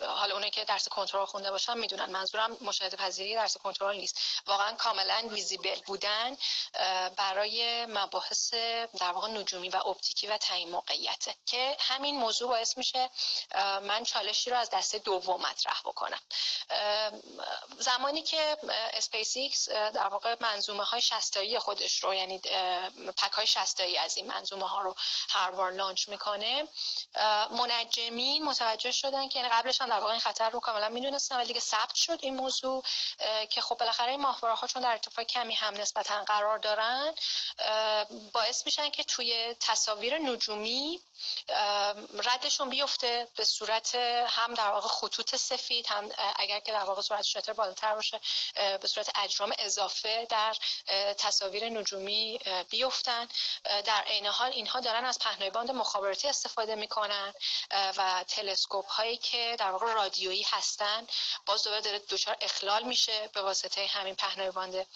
حالا 0.00 0.34
اونایی 0.34 0.50
که 0.50 0.64
درس 0.64 0.88
کنترل 0.88 1.24
خونده 1.24 1.50
باشن 1.50 1.78
می‌دونن 1.78 2.10
منظورم 2.10 2.56
مشاهده 2.60 2.96
پذیری 2.96 3.34
درس 3.34 3.56
کنترل 3.56 3.96
نیست. 3.96 4.20
واقعا 4.46 4.72
کاملا 4.72 5.28
ویزیبل 5.30 5.80
بودن 5.86 6.36
برای 7.16 7.86
مباحث 7.86 8.54
در 8.98 9.12
واقع 9.12 9.28
نجومی 9.28 9.68
و 9.68 9.76
اپتیکی 9.76 10.26
و 10.26 10.38
تعیین 10.38 10.70
موقعیته 10.70 11.34
که 11.46 11.76
همین 11.80 12.16
موضوع 12.16 12.48
باعث 12.48 12.78
میشه 12.78 13.10
من 13.82 14.04
چالشی 14.04 14.50
رو 14.50 14.56
از 14.56 14.70
دسته 14.70 14.98
دوم 14.98 15.40
مطرح 15.40 15.80
بکنم. 15.84 16.20
زمانی 17.78 18.22
که 18.22 18.56
اسپیس‌ایکس 18.92 19.68
در 19.68 20.06
واقع 20.06 20.36
منظومه 20.40 20.84
های 20.84 21.00
شصت‌تایی 21.00 21.58
خودش 21.58 22.04
رو 22.04 22.14
یعنی 22.14 22.38
pack 23.16 23.32
های 23.32 23.46
شصت‌تایی 23.46 23.98
از 23.98 24.16
این 24.16 24.26
منظومه 24.26 24.68
ها 24.68 24.82
رو 24.82 24.94
هر 25.28 25.50
بار 25.50 25.72
launch 25.72 26.08
می‌کنه 26.08 26.68
منجمین 27.50 28.44
متوجه 28.44 28.90
شدن 28.90 29.28
که 29.28 29.38
یعنی 29.38 29.50
قبلش 29.50 29.80
هم 29.80 29.88
در 29.88 30.00
واقع 30.00 30.12
این 30.12 30.20
خطر 30.20 30.50
رو 30.50 30.60
کاملا 30.60 30.88
می‌دونستن 30.88 31.36
ولی 31.36 31.46
دیگه 31.46 31.60
ثبت 31.60 31.94
شد 31.94 32.18
این 32.22 32.36
موضوع 32.36 32.82
که 33.50 33.60
خب 33.60 33.76
بالاخره 33.78 34.10
این 34.10 34.20
ماهواره 34.20 34.54
ها 34.54 34.66
چون 34.66 34.82
در 34.82 34.90
ارتفاع 34.90 35.24
کمی 35.24 35.54
هم 35.54 35.74
نسبتا 35.74 36.24
قرار 36.24 36.58
دارن 36.58 37.14
باعث 38.32 38.66
میشن 38.66 38.90
که 38.90 39.04
توی 39.04 39.54
تصاویر 39.60 40.18
نجومی 40.18 41.00
ردشون 42.24 42.70
بیفته. 42.70 43.21
به 43.36 43.44
صورت 43.44 43.94
هم 44.28 44.54
در 44.54 44.70
واقع 44.70 44.88
خطوط 44.88 45.36
سفید 45.36 45.86
هم 45.86 46.10
اگر 46.36 46.60
که 46.60 46.72
در 46.72 46.84
واقع 46.84 47.02
صورت 47.02 47.22
شاتر 47.22 47.52
بالاتر 47.52 47.94
باشه 47.94 48.20
به 48.54 48.88
صورت 48.88 49.10
اجرام 49.18 49.52
اضافه 49.58 50.26
در 50.30 50.56
تصاویر 51.18 51.68
نجومی 51.68 52.40
بیفتن. 52.70 53.28
در 53.84 54.02
عین 54.02 54.26
حال 54.26 54.50
اینها 54.50 54.80
دارن 54.80 55.04
از 55.04 55.18
پهنای 55.18 55.50
باند 55.50 55.70
مخابراتی 55.70 56.28
استفاده 56.28 56.74
می‌کنن 56.74 57.34
و 57.70 58.24
تلسکوپ 58.28 58.86
هایی 58.86 59.16
که 59.16 59.56
در 59.58 59.70
واقع 59.70 59.92
رادیویی 59.92 60.42
هستن 60.42 61.06
باز 61.46 61.64
دوباره 61.64 61.82
داره 61.82 61.98
دچار 61.98 62.36
اخلال 62.40 62.82
میشه 62.82 63.28
به 63.32 63.42
واسطه 63.42 63.86
همین 63.86 64.14
پهنای 64.14 64.50
باند 64.50 64.86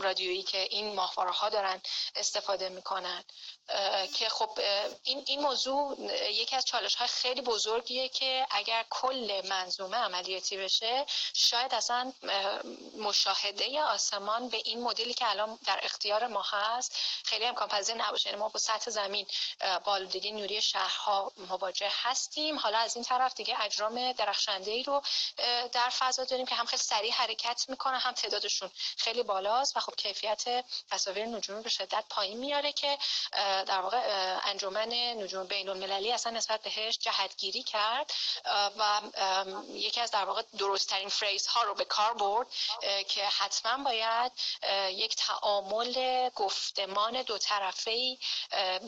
رادیویی 0.00 0.42
که 0.42 0.58
این 0.58 0.94
ماهواره 0.94 1.30
ها 1.30 1.48
دارن 1.48 1.82
استفاده 2.16 2.68
می‌کنن. 2.68 3.24
که 4.14 4.28
خب 4.28 4.58
این 5.02 5.24
این 5.26 5.40
موضوع 5.40 6.00
یکی 6.30 6.56
از 6.56 6.64
چالش 6.64 6.94
های 6.94 7.08
خیلی 7.26 7.40
بزرگیه 7.40 8.08
که 8.08 8.46
اگر 8.50 8.84
کل 8.90 9.42
منظومه 9.48 9.96
عملیاتی 9.96 10.56
بشه 10.56 11.06
شاید 11.34 11.74
اصلا 11.74 12.12
مشاهده 12.98 13.82
آسمان 13.82 14.48
به 14.48 14.56
این 14.64 14.82
مدلی 14.82 15.14
که 15.14 15.30
الان 15.30 15.58
در 15.66 15.80
اختیار 15.82 16.26
ما 16.26 16.42
هست 16.42 16.96
خیلی 17.24 17.44
امکان 17.44 17.68
پذیر 17.68 17.94
نباشه. 17.94 18.28
یعنی 18.28 18.40
ما 18.40 18.48
با 18.48 18.58
سطح 18.58 18.90
زمین 18.90 19.26
با 19.84 19.98
دیگه 19.98 20.30
نوری 20.30 20.62
شهرها 20.62 21.32
مواجه 21.36 21.90
هستیم. 21.92 22.58
حالا 22.58 22.78
از 22.78 22.96
این 22.96 23.04
طرف 23.04 23.34
دیگه 23.34 23.62
اجرام 23.62 24.12
درخشنده 24.12 24.70
ای 24.70 24.82
رو 24.82 25.02
در 25.72 25.88
فضا 25.98 26.24
داریم 26.24 26.46
که 26.46 26.54
هم 26.54 26.66
خیلی 26.66 26.82
سریع 26.82 27.12
حرکت 27.12 27.64
می‌کنه 27.68 27.98
هم 27.98 28.12
تعدادشون 28.12 28.70
خیلی 28.96 29.22
بالاست 29.22 29.76
و 29.76 29.80
خب 29.80 29.94
کیفیت 29.96 30.64
تصاویر 30.90 31.24
نجومی 31.26 31.62
به 31.62 31.68
شدت 31.68 32.04
پایین 32.10 32.38
میاره 32.38 32.72
که 32.72 32.98
در 33.66 33.80
واقع 33.80 33.98
انجمن 34.44 34.92
نجوم 34.92 35.44
بین 35.46 35.68
المللی 35.68 36.12
اصلا 36.12 36.32
نسبت 36.32 36.62
بهش 36.62 36.98
جهتگیری 37.16 37.62
کرد 37.62 38.12
و 38.78 39.00
یکی 39.72 40.00
از 40.00 40.10
در 40.10 40.24
واقع 40.24 40.42
درستترین 40.58 41.08
فریز 41.08 41.46
ها 41.46 41.62
رو 41.62 41.74
به 41.74 41.84
کار 41.84 42.14
برد 42.14 42.46
که 43.08 43.24
حتما 43.24 43.84
باید 43.84 44.32
یک 44.90 45.16
تعامل 45.16 46.28
گفتمان 46.28 47.22
دو 47.22 47.38
طرفه 47.38 48.16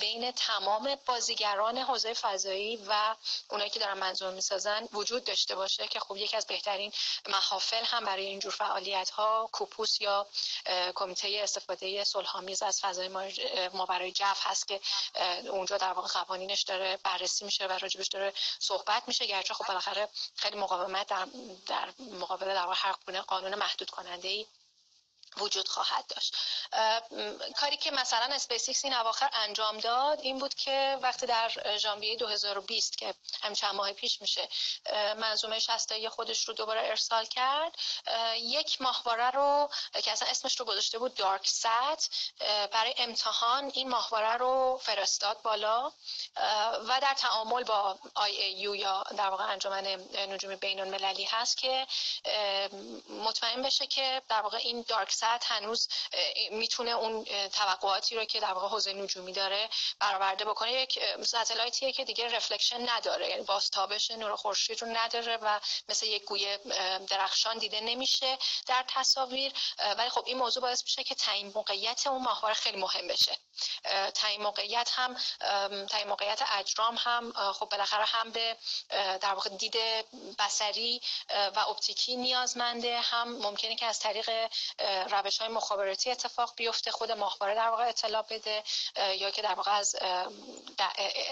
بین 0.01 0.31
تمام 0.31 0.97
بازیگران 1.07 1.79
حوزه 1.79 2.15
فضایی 2.15 2.77
و 2.77 3.15
اونایی 3.51 3.71
که 3.71 3.81
دارن 3.81 3.99
منظومه 3.99 4.35
می‌سازن 4.35 4.89
وجود 4.93 5.25
داشته 5.25 5.55
باشه 5.55 5.89
که 5.89 6.01
خب 6.01 6.17
یکی 6.17 6.37
از 6.37 6.47
بهترین 6.47 6.93
محافل 7.29 7.85
هم 7.85 8.05
برای 8.05 8.27
اینجور 8.27 8.53
فعالیت 8.53 9.11
ها 9.11 9.49
کوپوس 9.53 10.01
یا 10.01 10.27
کمیته 10.95 11.41
استفاده 11.43 12.05
صلح‌آمیز 12.05 12.63
از 12.63 12.81
فضای 12.81 13.09
ماورای 13.73 14.13
جو 14.13 14.25
هست 14.37 14.69
که 14.69 14.81
اونجا 15.51 15.77
در 15.77 15.93
واقع 15.93 16.09
قوانینش 16.09 16.63
داره 16.63 16.99
بررسی 17.05 17.45
میشه 17.45 17.67
و 17.67 17.73
راجبش 17.73 18.09
صحبت 18.59 19.03
میشه 19.07 19.27
گرچه 19.27 19.55
خب 19.55 19.67
بالاخره 19.69 20.09
خیلی 20.37 20.57
مقاومت 20.57 21.07
در, 21.07 21.27
در 21.67 21.89
مقابل 22.21 22.47
در 22.55 22.69
هر 22.73 22.95
قانون 23.27 23.55
محدود 23.55 23.91
کننده 23.91 24.29
ای 24.29 24.47
وجود 25.37 25.69
خواهد 25.69 26.07
داشت. 26.07 26.37
کاری 27.57 27.77
که 27.77 27.91
مثلا 27.91 28.35
اسپیس‌ایکس 28.35 28.85
این 28.85 28.95
اواخر 28.95 29.31
انجام 29.33 29.79
داد 29.79 30.21
این 30.21 30.39
بود 30.39 30.55
که 30.55 30.99
وقتی 31.03 31.27
در 31.27 31.77
ژانویه 31.79 32.17
2020 32.17 32.97
که 32.97 33.15
هم 33.43 33.55
چند 33.55 33.75
ماه 33.75 33.93
پیش 33.93 34.21
میشه 34.21 34.49
منظومه 35.17 35.59
شستایی 35.59 36.09
خودش 36.09 36.49
رو 36.49 36.55
دوباره 36.55 36.81
ارسال 36.81 37.25
کرد 37.25 37.79
یک 38.37 38.83
ماهواره 38.83 39.31
رو 39.31 39.71
که 40.03 40.13
اصلا 40.13 40.29
اسمش 40.29 40.61
رو 40.61 40.67
گذاشته 40.67 40.99
بود 40.99 41.15
دارک 41.15 41.49
سات 41.49 42.09
برای 42.73 42.95
امتحان 42.99 43.71
این 43.75 43.89
ماهواره 43.89 44.37
رو 44.37 44.81
فرستاد 44.83 45.43
بالا 45.43 45.93
و 46.89 47.01
در 47.03 47.15
تعامل 47.15 47.65
با 47.65 47.99
یو 48.57 48.77
یا 48.77 49.03
در 49.03 49.31
واقع 49.31 49.45
انجمن 49.45 49.87
نجوم 50.29 50.57
بین 50.57 50.81
المللی 50.81 51.25
هست 51.25 51.57
که 51.57 51.87
مطمئن 53.09 53.63
بشه 53.63 53.87
که 53.87 54.23
در 54.29 54.41
واقع 54.41 54.57
این 54.57 54.85
دارک 54.89 55.13
هنوز 55.45 55.89
می‌تونه 56.51 56.91
اون 56.91 57.25
توقعاتی 57.49 58.17
رو 58.17 58.25
که 58.25 58.41
در 58.41 58.53
واقع 58.53 58.69
حوزه 58.69 58.93
نجومی 58.93 59.33
داره 59.33 59.69
برآورده 59.99 60.45
بکنه. 60.45 60.73
یک 60.73 60.99
ستلایتیه 61.25 61.93
که 61.93 62.05
دیگه 62.05 62.37
رفلکشن 62.37 62.89
نداره 62.89 63.29
یعنی 63.29 63.43
بازتابش 63.43 64.11
نور 64.11 64.37
خورشید 64.37 64.83
رو 64.83 64.89
نداره 64.89 65.37
و 65.37 65.61
مثل 65.89 66.07
یک 66.07 66.25
گوی 66.25 66.59
درخشان 67.09 67.59
دیده 67.59 67.81
نمیشه 67.81 68.39
در 68.67 68.85
تصاویر. 68.89 69.53
ولی 69.99 70.09
خب 70.09 70.23
این 70.27 70.39
موضوع 70.39 70.63
باعث 70.63 70.83
میشه 70.83 71.05
که 71.05 71.15
تعیین 71.15 71.53
موقعیت 71.55 72.07
اون 72.07 72.23
ماهواره 72.23 72.55
خیلی 72.55 72.77
مهم 72.77 73.09
بشه. 73.09 73.39
تعیین 74.15 74.43
موقعیت 74.43 74.91
هم 74.95 75.17
تعیین 75.87 76.09
موقعیت 76.09 76.43
اجرام 76.53 76.97
هم 77.01 77.53
خب 77.53 77.69
بالاخره 77.69 78.05
هم 78.05 78.31
به 78.31 78.57
در 78.91 79.35
واقع 79.35 79.51
دید 79.51 79.77
بصری 80.39 81.01
و 81.31 81.59
اپتیکی 81.69 82.17
نیازمنده 82.17 83.01
هم 83.01 83.29
ممکنه 83.29 83.77
که 83.77 83.87
از 83.87 83.99
طریق 83.99 84.31
روش 85.09 85.39
های 85.39 85.49
مخابراتی 85.49 86.11
اتفاق 86.11 86.53
بیفته 86.57 86.91
خود 86.91 87.13
ماهواره 87.13 87.55
در 87.55 87.69
واقع 87.69 87.89
اطلاع 87.89 88.23
بده 88.23 88.65
یا 88.97 89.31
که 89.31 89.43
در 89.43 89.55
واقع 89.55 89.71
از 89.71 89.97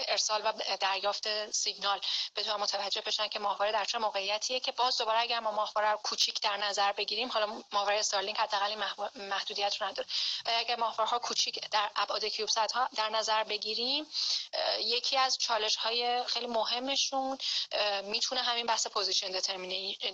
ارسال 0.07 0.41
و 0.45 0.53
دریافت 0.79 1.51
سیگنال 1.51 1.99
بتونن 2.35 2.55
متوجه 2.55 3.01
بشن 3.01 3.27
که 3.27 3.39
ماهواره 3.39 3.71
در 3.71 3.85
چه 3.85 3.97
موقعیتیه 3.97 4.59
که 4.59 4.71
باز 4.71 4.97
دوباره 4.97 5.19
اگر 5.19 5.39
ما 5.39 5.51
ماهواره 5.51 5.91
رو 5.91 5.97
کوچیک 6.03 6.41
در 6.41 6.57
نظر 6.57 6.91
بگیریم 6.91 7.31
حالا 7.31 7.63
ماهواره 7.71 7.99
استارلینک 7.99 8.39
حداقل 8.39 8.75
محدودیت 9.15 9.81
رو 9.81 9.87
نداره. 9.87 10.07
اگر 10.45 10.75
ماهواره 10.75 11.09
ها 11.09 11.19
کوچیک 11.19 11.69
در 11.69 11.91
ابعاد 11.95 12.25
CubeSat 12.25 12.71
ها 12.71 12.89
در 12.95 13.09
نظر 13.09 13.43
بگیریم 13.43 14.07
یکی 14.79 15.17
از 15.17 15.37
چالش 15.37 15.75
های 15.75 16.23
خیلی 16.23 16.47
مهمشون 16.47 17.37
می‌تونه 18.03 18.41
همین 18.41 18.65
بحث 18.65 18.87
position 18.87 19.31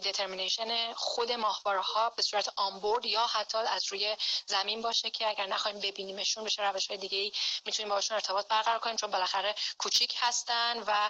determination 0.04 0.94
خود 0.94 1.32
ماهواره 1.32 1.82
ها 1.82 2.10
به 2.10 2.22
صورت 2.22 2.50
onboard 2.56 3.06
یا 3.06 3.28
حتی 3.28 3.53
حتی 3.56 3.68
از 3.68 3.86
روی 3.92 4.18
زمین 4.46 4.82
باشه 4.82 5.10
که 5.10 5.28
اگر 5.28 5.46
نخوایم 5.46 5.80
ببینیمشون 5.80 6.44
بشه 6.44 6.70
روش 6.70 6.88
های 6.88 6.98
دیگه 6.98 7.18
ای 7.18 7.32
می‌تونیم 7.66 7.90
باشون 7.90 8.16
ارتباط 8.16 8.48
برقرار 8.48 8.80
کنیم 8.80 8.96
چون 8.96 9.12
بالاخره 9.12 9.56
کوچیک 9.78 10.16
هستن 10.20 10.84
و 10.88 11.10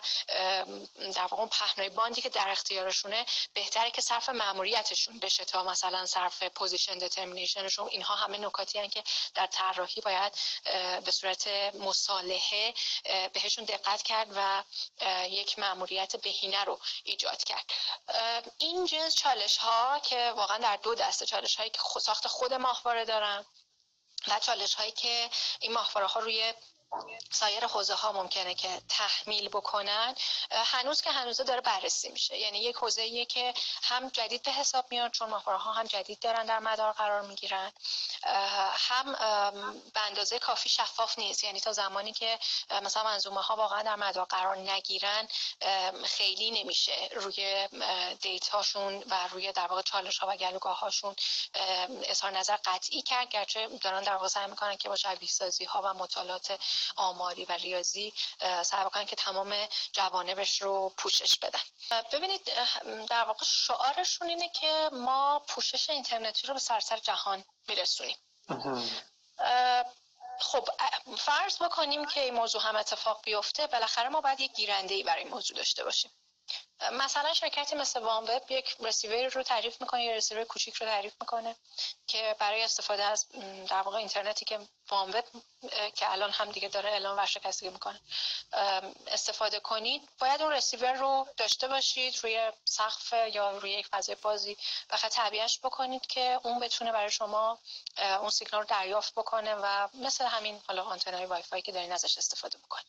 در 1.14 1.26
واقع 1.32 1.46
پهنای 1.46 1.90
باندی 1.90 2.22
که 2.22 2.30
در 2.30 2.50
اختیارشونه 2.50 3.26
بهتره 3.54 3.92
که 3.92 4.02
صرف 4.02 4.30
ماموریتشون 4.30 5.20
بشه 5.20 5.46
تا 5.46 5.64
مثلا 5.64 6.06
صرف 6.06 6.44
position 6.44 6.98
determination 6.98 7.66
شون 7.66 7.88
اینها 7.88 8.16
همه 8.16 8.38
نکاتی 8.38 8.80
هستن 8.80 8.90
که 8.90 9.04
در 9.36 9.48
طراحی 9.48 10.02
باید 10.02 10.34
به 11.06 11.12
صورت 11.12 11.48
مصالحه 11.76 12.74
بهشون 13.34 13.66
دقت 13.66 14.04
کرد 14.04 14.28
و 14.36 14.64
یک 15.30 15.60
ماموریت 15.60 16.16
بهینه 16.16 16.64
رو 16.64 16.80
ایجاد 17.04 17.44
کرد. 17.44 17.66
این 18.58 18.86
جنس 18.86 19.16
چالش 19.16 19.58
ها 19.58 20.00
که 20.00 20.34
واقعا 20.36 20.58
در 20.58 20.78
دو 20.78 20.96
دسته 20.96 21.26
چالش 21.26 21.56
هایی 21.56 21.70
که 21.70 22.00
ساخت 22.00 22.28
خود 22.34 22.54
ماهواره 22.54 23.06
دارن 23.06 23.46
و 24.28 24.39
چالش 24.39 24.74
هایی 24.74 24.91
که 24.91 25.30
این 25.60 25.74
ماهواره 25.74 26.08
ها 26.08 26.19
روی 26.19 26.54
سایر 27.32 27.66
حوزه 27.66 27.94
ها 27.94 28.12
ممکنه 28.12 28.56
که 28.56 28.82
تحمیل 28.90 29.50
بکنن 29.50 30.16
هنوز 30.52 31.02
که 31.02 31.12
هنوزه 31.12 31.44
داره 31.44 31.62
بررسی 31.62 32.10
میشه. 32.10 32.38
یعنی 32.38 32.60
یک 32.60 32.76
حوزه 32.76 33.26
که 33.26 33.54
هم 33.84 34.10
جدید 34.10 34.44
به 34.44 34.52
حساب 34.52 34.86
میاد 34.90 35.12
چون 35.12 35.30
ماهواره 35.30 35.58
ها 35.58 35.74
هم 35.74 35.86
جدید 35.86 36.20
دارن 36.20 36.46
در 36.46 36.60
مدار 36.60 36.92
قرار 36.92 37.22
می‌گیرن. 37.22 37.72
هم 38.74 39.14
به 39.94 40.00
اندازه 40.06 40.40
کافی 40.40 40.70
شفاف 40.70 41.20
نیست. 41.20 41.44
یعنی 41.44 41.60
تا 41.60 41.74
زمانی 41.74 42.14
که 42.14 42.40
مثلا 42.84 43.04
منظومه 43.04 43.42
ها 43.42 43.56
واقعا 43.56 43.84
در 43.84 43.96
مدار 43.96 44.26
قرار 44.26 44.58
نگیرن 44.58 45.28
خیلی 46.06 46.52
نمیشه. 46.52 47.10
روی 47.16 47.68
دیتاشون 48.22 49.04
و 49.10 49.28
روی 49.28 49.52
در 49.52 49.68
واقع 49.68 49.82
چالش 49.82 50.18
ها 50.18 50.28
و 50.28 50.36
گلوگاه 50.36 50.80
هاشون 50.80 51.16
اظهار 52.04 52.32
نظر 52.32 52.58
قطعی 52.66 53.02
کرد. 53.02 53.30
گرچه 53.30 53.68
دارن 53.68 54.04
در 54.04 54.14
واقع 54.14 54.28
سعی 54.28 54.48
می‌کنن 54.48 54.78
که 54.78 54.90
با 54.90 54.96
شبیه 54.96 55.30
سازی 55.30 55.66
ها 55.66 55.82
و 55.82 55.94
مطالعات 55.94 56.60
آماری 56.96 57.46
و 57.46 57.52
ریاضی 57.52 58.13
سعی 58.63 58.86
بکنن 58.86 59.06
که 59.06 59.15
تمام 59.15 59.67
جوانبش 59.91 60.62
رو 60.62 60.89
پوشش 60.98 61.39
بدن. 61.39 61.60
ببینید 62.12 62.52
در 63.10 63.24
واقع 63.24 63.46
شعارشون 63.46 64.30
اینه 64.30 64.50
که 64.50 64.89
ما 64.93 65.39
پوشش 65.48 65.89
اینترنتی 65.89 66.48
رو 66.48 66.54
به 66.54 66.60
سراسر 66.60 66.98
جهان 66.98 67.43
میرسونیم. 67.67 68.17
خب 70.39 70.69
فرض 71.17 71.58
بکنیم 71.58 72.06
که 72.06 72.22
این 72.22 72.34
موضوع 72.34 72.62
هم 72.62 72.76
اتفاق 72.76 73.22
بیفته 73.24 73.67
بالاخره 73.67 74.10
ما 74.10 74.22
باید 74.22 74.39
یک 74.39 74.54
گیرنده 74.54 74.93
ای 74.96 75.04
برای 75.04 75.24
این 75.24 75.34
موضوع 75.34 75.58
داشته 75.58 75.84
باشیم. 75.84 76.12
مثلا 76.91 77.34
شرکتی 77.34 77.76
مثل 77.76 78.00
وان 78.00 78.24
وب 78.24 78.52
یک 78.52 78.76
رسیور 78.80 79.28
رو 79.28 79.43
تعریف 79.43 79.82
می‌کنه 79.82 80.04
یا 80.04 80.13
رسیور 80.13 80.43
کوچیک 80.43 80.76
رو 80.76 80.86
تعریف 80.86 81.13
می‌کنه 81.22 81.56
که 82.08 82.36
برای 82.39 82.63
استفاده 82.63 83.04
از 83.04 83.28
در 83.69 83.82
واقع 83.82 83.98
اینترنتی 83.98 84.46
که 84.46 84.60
وان 84.89 85.12
وب 85.12 85.26
که 85.96 86.12
الان 86.12 86.32
هم 86.32 86.52
دیگه 86.52 86.67
داره 86.67 86.89
اعلام 86.89 87.17
ورشکستگی 87.17 87.69
می‌کنه. 87.69 88.00
استفاده 89.08 89.60
کنید. 89.60 90.10
باید 90.19 90.41
اون 90.41 90.52
رسیور 90.52 90.93
رو 90.93 91.28
داشته 91.38 91.67
باشید 91.67 92.19
روی 92.24 92.52
سقف 92.65 93.13
یا 93.34 93.58
روی 93.58 93.72
یک 93.72 93.88
فضای 93.88 94.15
بازی. 94.15 94.58
بخاطر 94.89 95.10
تعبیهش 95.10 95.60
بکنید 95.63 96.08
که 96.08 96.39
اون 96.43 96.60
بتونه 96.60 96.91
برای 96.91 97.12
شما 97.12 97.60
اون 97.98 98.30
سیگنال 98.30 98.62
رو 98.62 98.67
دریافت 98.67 99.13
بکنه 99.13 99.56
و 99.56 99.88
مثل 99.93 100.26
همین 100.26 100.62
حالا 100.67 100.84
آنتنای 100.84 101.26
وای 101.26 101.41
فای 101.41 101.62
که 101.62 101.72
دارین 101.72 101.91
ازش 101.91 102.17
استفاده 102.17 102.58
بکنید 102.58 102.88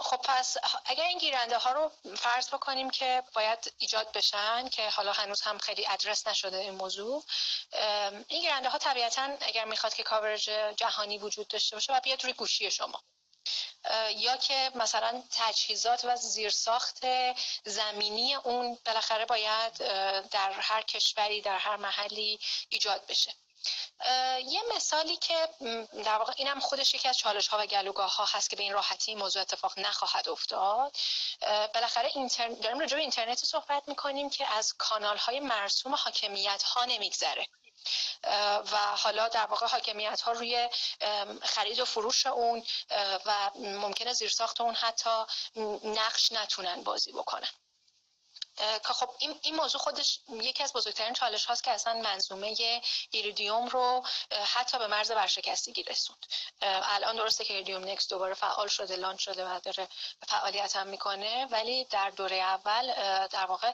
خب 0.00 0.16
پس 0.16 0.56
اگر 0.84 1.04
این 1.04 1.18
گیرنده 1.18 1.58
ها 1.58 1.72
رو 1.72 1.92
فرض 2.16 2.48
بکنیم 2.48 2.90
که 2.90 3.22
باید 3.34 3.72
ایجاد 3.78 4.12
بشن 4.12 4.68
که 4.68 4.90
حالا 4.90 5.12
هنوز 5.12 5.40
هم 5.40 5.58
خیلی 5.58 5.86
ادرس 5.86 6.26
نشده 6.26 6.56
این 6.56 6.74
موضوع 6.74 7.24
این 8.28 8.40
گیرنده 8.40 8.68
ها 8.68 8.78
طبیعتا 8.78 9.36
اگر 9.40 9.64
می‌خواد 9.64 9.94
که 9.94 10.02
کاورج 10.02 10.50
جهانی 10.76 11.18
وجود 11.18 11.48
داشته 11.48 11.76
باشه 11.76 11.92
و 11.92 12.00
بیاد 12.00 12.24
روی 12.24 12.32
گوشی 12.32 12.70
شما. 12.70 13.02
یا 14.16 14.36
که 14.36 14.72
مثلا 14.74 15.22
تجهیزات 15.30 16.04
و 16.04 16.16
زیرساخت 16.16 17.04
زمینی 17.64 18.34
اون 18.34 18.78
بالاخره 18.84 19.24
باید 19.24 19.72
در 20.28 20.52
هر 20.52 20.82
کشوری 20.82 21.40
در 21.40 21.58
هر 21.58 21.76
محلی 21.76 22.40
ایجاد 22.68 23.06
بشه. 23.06 23.34
یه 24.46 24.62
مثالی 24.76 25.16
که 25.16 25.48
در 26.04 26.18
واقع 26.18 26.32
اینم 26.36 26.60
خودش 26.60 26.94
یکی 26.94 27.08
از 27.08 27.18
چالش 27.18 27.48
ها 27.48 27.58
و 27.58 27.66
گلوگاه 27.66 28.16
ها 28.16 28.24
هست 28.24 28.50
که 28.50 28.56
به 28.56 28.62
این 28.62 28.72
راحتی 28.72 29.10
این 29.10 29.18
موضوع 29.18 29.42
اتفاق 29.42 29.78
نخواهد 29.78 30.28
افتاد. 30.28 30.96
بالاخره 31.74 32.10
اینتر... 32.14 32.48
داریم 32.48 32.78
راجع 32.78 32.96
به 32.96 33.00
اینترنتی 33.00 33.46
صحبت 33.46 33.88
می‌کنیم 33.88 34.30
که 34.30 34.52
از 34.52 34.74
کانال 34.78 35.16
های 35.16 35.40
مرسوم 35.40 35.94
حاکمیت 35.94 36.62
ها 36.62 36.84
نمیگذره 36.84 37.46
و 38.72 38.76
حالا 38.96 39.28
در 39.28 39.46
واقع 39.46 39.66
حاکمیت 39.66 40.20
ها 40.20 40.32
روی 40.32 40.68
خرید 41.42 41.80
و 41.80 41.84
فروش 41.84 42.26
اون 42.26 42.64
و 43.26 43.50
ممکنه 43.54 44.12
زیرساخت 44.12 44.60
اون 44.60 44.74
حتی 44.74 45.24
نقش 45.84 46.32
نتونن 46.32 46.82
بازی 46.82 47.12
بکنن. 47.12 47.48
که 48.58 48.92
خب 48.92 49.10
این, 49.18 49.40
این 49.42 49.56
موضوع 49.56 49.80
خودش 49.80 50.20
یکی 50.28 50.62
از 50.62 50.72
بزرگترین 50.72 51.12
چالش 51.12 51.44
هاست 51.44 51.64
که 51.64 51.70
اصلا 51.70 51.94
منظومه 51.94 52.80
ایریدیوم 53.10 53.68
رو 53.68 54.04
حتی 54.54 54.78
به 54.78 54.86
مرز 54.86 55.10
ورشکستگی 55.10 55.82
رسوند. 55.82 56.26
الان 56.62 57.16
درسته 57.16 57.44
که 57.44 57.52
ایریدیوم 57.52 57.84
نکس 57.84 58.08
دوباره 58.08 58.34
فعال 58.34 58.68
شده 58.68 58.96
لانچ 58.96 59.20
شده 59.20 59.44
و 59.44 59.60
داره 59.60 59.88
فعالیت 60.28 60.76
هم 60.76 60.86
می‌کنه 60.86 61.46
ولی 61.46 61.84
در 61.84 62.10
دوره 62.10 62.36
اول 62.36 62.86
در 63.26 63.46
واقع 63.46 63.72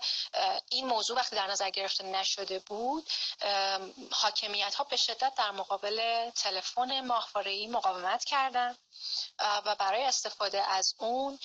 این 0.68 0.87
موضوع 0.87 1.16
وقتی 1.16 1.37
در 1.37 1.47
نظر 1.47 1.70
گرفته 1.70 2.05
نشده 2.05 2.59
بود 2.59 3.09
حاکمیت 4.12 4.75
ها 4.75 4.85
به 4.85 4.97
شدت 4.97 5.35
در 5.35 5.51
مقابل 5.51 6.31
تلفن 6.31 7.01
ماهواره‌ای 7.01 7.66
مقاومت 7.66 8.25
کردن. 8.25 8.77
و 9.38 9.75
برای 9.75 10.05
استفاده 10.05 10.62
از 10.70 10.94
اون 10.99 11.38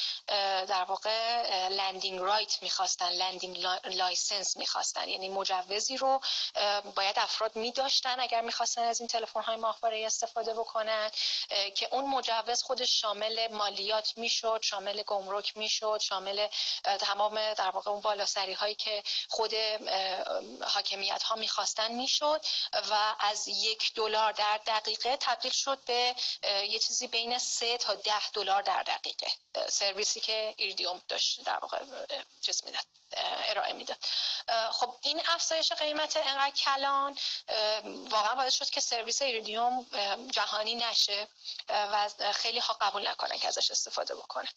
در 0.68 0.84
واقع 0.84 1.68
landing 1.68 2.20
right 2.20 2.64
می‌خواستن. 2.64 3.10
landing 3.32 3.68
license 3.86 4.58
می‌خواستن. 4.58 5.10
یعنی 5.10 5.30
مجوزی 5.30 5.98
رو 5.98 6.22
باید 6.96 7.20
افراد 7.20 7.56
میداشتن 7.56 8.20
اگر 8.20 8.42
می‌خواستن 8.42 8.82
از 8.82 9.00
این 9.00 9.08
تلفن 9.08 9.42
های 9.42 9.56
ماهواره 9.56 10.06
استفاده 10.06 10.54
بکنن 10.54 11.12
که 11.76 11.88
اون 11.92 12.06
مجوز 12.06 12.64
خودش 12.64 13.02
شامل 13.02 13.48
مالیات 13.52 14.18
می‌شد 14.18 14.60
شامل 14.64 15.04
گمرک 15.04 15.58
می‌شد 15.58 16.00
شامل 16.02 16.48
تمام 16.84 17.54
در 17.54 17.70
واقع 17.70 17.92
اون 17.92 18.02
بالاسری 18.02 18.54
هایی 18.54 18.76
که 18.76 19.04
خود 19.30 19.54
حاکمیت 20.62 21.24
ها 21.24 21.36
می‌خواستن 21.36 21.92
می‌شد 21.92 22.46
و 22.74 23.16
از 23.20 23.48
یک 23.48 23.94
دلار 23.94 24.32
در 24.32 24.60
دقیقه 24.68 25.18
تبدیل 25.18 25.52
شد 25.52 25.80
به 25.86 26.16
یه 26.44 26.80
چیزی 26.80 27.08
بین 27.08 27.38
سه 27.38 27.78
تا 27.78 27.96
ده 27.96 28.30
دلار 28.34 28.62
در 28.62 28.84
دقیقه. 28.84 29.28
سرویسی 29.70 30.20
که 30.20 30.54
ایردیوم 30.58 31.02
داشت 31.08 31.44
در 31.44 31.60
واقع 31.62 31.80
چیز 32.42 32.64
می‌داد. 32.66 32.86
ارائه 33.24 33.74
می‌داد. 33.74 33.98
خب 34.72 34.96
این 35.02 35.22
افزایش 35.28 35.72
قیمت 35.72 36.18
انقدر 36.18 36.50
کلان 36.50 37.18
واقعا 38.10 38.36
باعث 38.36 38.56
شد 38.56 38.70
که 38.70 38.82
سرویس 38.82 39.22
ایریدیوم 39.22 39.86
جهانی 40.32 40.76
نشه 40.76 41.28
و 41.70 42.10
خیلی 42.34 42.60
ها 42.60 42.78
قبول 42.82 43.08
نکنن 43.08 43.38
که 43.38 43.48
ازش 43.48 43.72
استفاده 43.72 44.16
بکنن. 44.16 44.50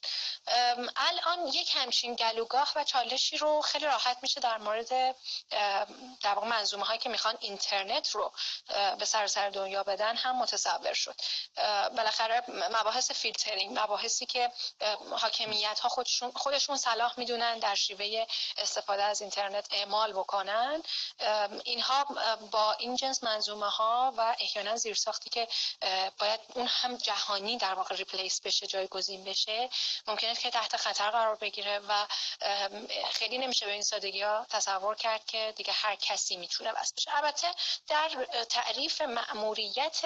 الان 0.97 1.47
یک 1.47 1.77
همچین 1.77 2.15
گلوگاه 2.15 2.73
و 2.77 2.85
چالشی 2.85 3.39
رو 3.39 3.63
خیلی 3.63 3.85
راحت 3.85 4.19
میشه 4.23 4.41
در 4.41 4.59
مورد 4.59 5.17
در 6.21 6.35
واقع 6.35 6.47
منظومه 6.47 6.85
هایی 6.85 6.99
که 6.99 7.09
می‌خوان 7.09 7.37
اینترنت 7.41 8.11
رو 8.11 8.33
به 8.99 9.05
سرتاسر 9.05 9.51
دنیا 9.51 9.83
بدن 9.83 10.17
هم 10.17 10.39
متصور 10.39 10.95
شد. 10.95 11.15
بالاخره 11.97 12.43
مباحث 12.49 13.11
فیلترینگ 13.11 13.79
مباحثی 13.79 14.27
که 14.27 14.53
حاکمیت 15.11 15.81
ها 15.81 15.89
خودشون, 15.89 16.33
خودشون 16.33 16.77
صلاح 16.77 17.15
می‌دونن 17.17 17.59
در 17.59 17.75
شیوه 17.75 18.27
استفاده 18.59 19.03
از 19.03 19.21
اینترنت 19.21 19.67
اعمال 19.71 20.13
بکنن. 20.13 20.83
اینها 21.65 22.05
با 22.51 22.73
این 22.73 22.97
جنس 22.97 23.25
منظومه 23.25 23.71
ها 23.71 24.15
و 24.17 24.37
احیانا 24.41 24.77
زیرساختی 24.77 25.31
که 25.31 25.49
باید 26.19 26.41
اون 26.55 26.67
هم 26.67 26.97
جهانی 26.97 27.57
در 27.57 27.75
واقع 27.75 27.95
replace 27.95 28.41
بشه 28.41 28.67
جایگزین 28.67 29.25
بشه 29.25 29.71
ممکنه 30.07 30.35
که 30.35 30.51
تحت 30.51 30.77
خطر 30.77 31.11
قرار 31.11 31.37
بگیره 31.37 31.79
و 31.79 32.07
خیلی 33.13 33.39
نمیشه 33.39 33.67
به 33.67 33.73
این 33.73 33.83
سادگی 33.83 34.23
ها 34.23 34.47
تصور 34.51 34.95
کرد 34.95 35.27
که 35.27 35.53
دیگه 35.57 35.73
هر 35.73 35.95
کسی 35.95 36.37
می‌تونه 36.37 36.73
وصل 36.73 36.93
بشه. 36.93 37.17
البته 37.17 37.49
در 37.89 38.27
تعریف 38.49 39.01
مأموریت 39.01 40.01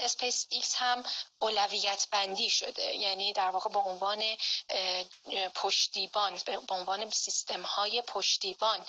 اسپیس 0.00 0.46
ایکس 0.50 0.74
هم 0.78 1.04
اولویت 1.38 2.06
بندی 2.10 2.50
شده. 2.50 2.94
یعنی 2.94 3.32
در 3.32 3.50
واقع 3.50 3.70
به 3.70 3.78
عنوان 3.78 4.36
پشتیبان 5.54 6.40
به 6.46 6.74
عنوان 6.74 7.04
سیستم 7.26 7.62
های 7.62 8.02
پشتیبان 8.02 8.86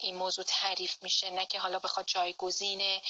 این 0.00 0.16
موضوع 0.16 0.44
تعریف 0.44 1.02
میشه. 1.02 1.30
نه 1.30 1.46
که 1.46 1.60
حالا 1.60 1.78
بخواد 1.78 2.06
جایگزین 2.06 3.00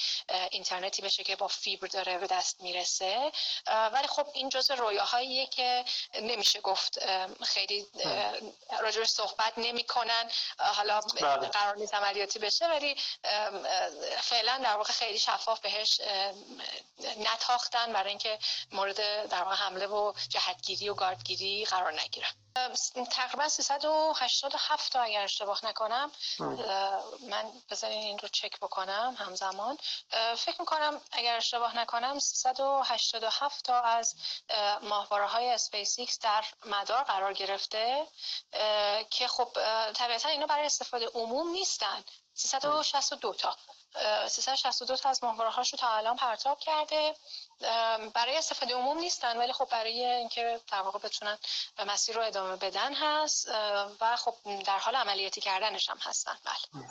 اینترنتی 0.51 1.01
بشه 1.01 1.23
که 1.23 1.35
با 1.35 1.47
فیبر 1.47 1.87
داره 1.87 2.17
به 2.17 2.27
دستمون 2.27 2.61
می‌رسه. 2.61 3.31
ولی 3.67 4.07
خب 4.07 4.27
این 4.33 4.49
جزء 4.49 4.75
رویاهاییه 4.75 5.45
که 5.45 5.85
نمیشه 6.21 6.61
گفت. 6.61 6.99
خیلی 7.43 7.87
راجبش 8.79 9.07
صحبت 9.07 9.53
نمی‌کنن. 9.57 10.31
حالا 10.59 11.01
بله. 11.01 11.47
قرار 11.47 11.75
نیست 11.75 11.93
عملیاتی 11.93 12.39
بشه 12.39 12.67
ولی 12.67 12.95
فعلا 14.21 14.57
در 14.63 14.75
واقع 14.75 14.93
خیلی 14.93 15.19
شفاف 15.19 15.59
بهش 15.59 16.01
نتاختن 17.17 17.93
برای 17.93 18.09
اینکه 18.09 18.39
مورد 18.71 19.29
در 19.29 19.43
واقع 19.43 19.55
حمله 19.55 19.87
و 19.87 20.13
جهتگیری 20.29 20.89
و 20.89 20.93
گاردگیری 20.93 21.65
قرار 21.65 22.01
نگیرن. 22.01 22.46
تقریبا 23.11 23.49
387 23.49 24.91
تا 24.91 25.01
اگر 25.01 25.23
اشتباه 25.23 25.65
نکنم 25.65 26.11
من 27.29 27.51
بذارین 27.69 27.99
این 28.01 28.19
رو 28.19 28.27
چک 28.27 28.59
بکنم 28.59 29.15
همزمان. 29.19 29.77
فکر 30.37 30.55
می‌کنم 30.59 31.01
اگر 31.11 31.37
اشتباه 31.37 31.77
نکنم 31.77 32.19
387 32.19 33.65
تا 33.65 33.81
از 33.81 34.15
ماهواره 34.81 35.27
های 35.27 35.49
اسپیس 35.49 36.19
در 36.19 36.45
مدار 36.65 37.03
قرار 37.03 37.33
گرفته 37.33 38.07
که 39.09 39.27
خب 39.27 39.49
طبیعتا 39.93 40.29
اینا 40.29 40.45
برای 40.45 40.65
استفاده 40.65 41.07
عموم 41.07 41.49
نیستن. 41.49 42.03
362 42.33 43.33
تا. 43.33 43.55
362 44.27 44.95
تا 44.95 45.09
از 45.09 45.23
ماهواره 45.23 45.49
هاشو 45.49 45.77
تا 45.77 45.89
الان 45.89 46.15
پرتاب 46.15 46.59
کرده. 46.59 47.15
برای 48.13 48.37
استفاده 48.37 48.75
عموم 48.75 48.97
نیستن 48.97 49.37
ولی 49.37 49.53
خب 49.53 49.67
برای 49.71 50.05
اینکه 50.05 50.59
در 50.71 50.81
واقع 50.81 50.99
بتونن 50.99 51.37
مسیر 51.87 52.15
رو 52.15 52.21
ادامه 52.21 52.55
بدن 52.55 52.93
هست. 52.93 53.47
و 54.01 54.15
خب 54.15 54.35
در 54.65 54.79
حال 54.79 54.95
عملیاتی 54.95 55.41
کردنش 55.41 55.89
هم 55.89 55.97
هستن. 56.01 56.37
بله. 56.43 56.87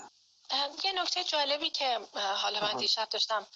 یه 0.85 0.93
نکته 0.93 1.25
جالبی 1.25 1.71
که 1.71 2.01
حالا 2.15 2.61
من 2.61 2.77
دیشب 2.77 3.09
داشتم 3.09 3.47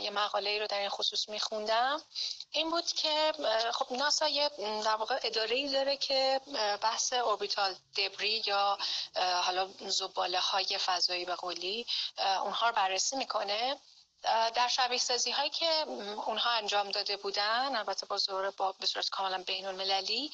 یه 0.00 0.10
مقاله 0.10 0.50
ای 0.50 0.58
رو 0.60 0.66
در 0.66 0.78
این 0.78 0.88
خصوص 0.88 1.28
میخوندم. 1.28 2.02
این 2.50 2.70
بود 2.70 2.86
که 2.86 3.32
خب 3.72 3.92
ناسا 3.92 4.28
یه 4.28 4.50
در 4.84 4.94
واقع 4.94 5.20
اداره 5.22 5.56
ای 5.56 5.68
داره 5.68 5.96
که 5.96 6.40
بحث 6.82 7.12
اوربیتال 7.12 7.74
دبری 7.96 8.42
یا 8.46 8.78
حالا 9.16 9.68
زباله 9.86 10.40
های 10.40 10.78
فضایی 10.78 11.24
به 11.24 11.34
قولی 11.34 11.86
اونها 12.18 12.68
رو 12.68 12.74
بررسی 12.74 13.16
می‌کنه. 13.16 13.76
در 14.22 14.68
شبیه 14.68 14.98
سازی 14.98 15.30
هایی 15.30 15.50
که 15.50 15.84
اونها 16.26 16.50
انجام 16.50 16.90
داده 16.90 17.16
بودن 17.16 17.76
البته 17.76 18.06
با 18.06 18.16
زور 18.16 18.50
با 18.50 18.72
به 18.72 18.86
صورت 18.86 19.08
کاملا 19.08 19.38
بین 19.38 19.66
المللی 19.66 20.32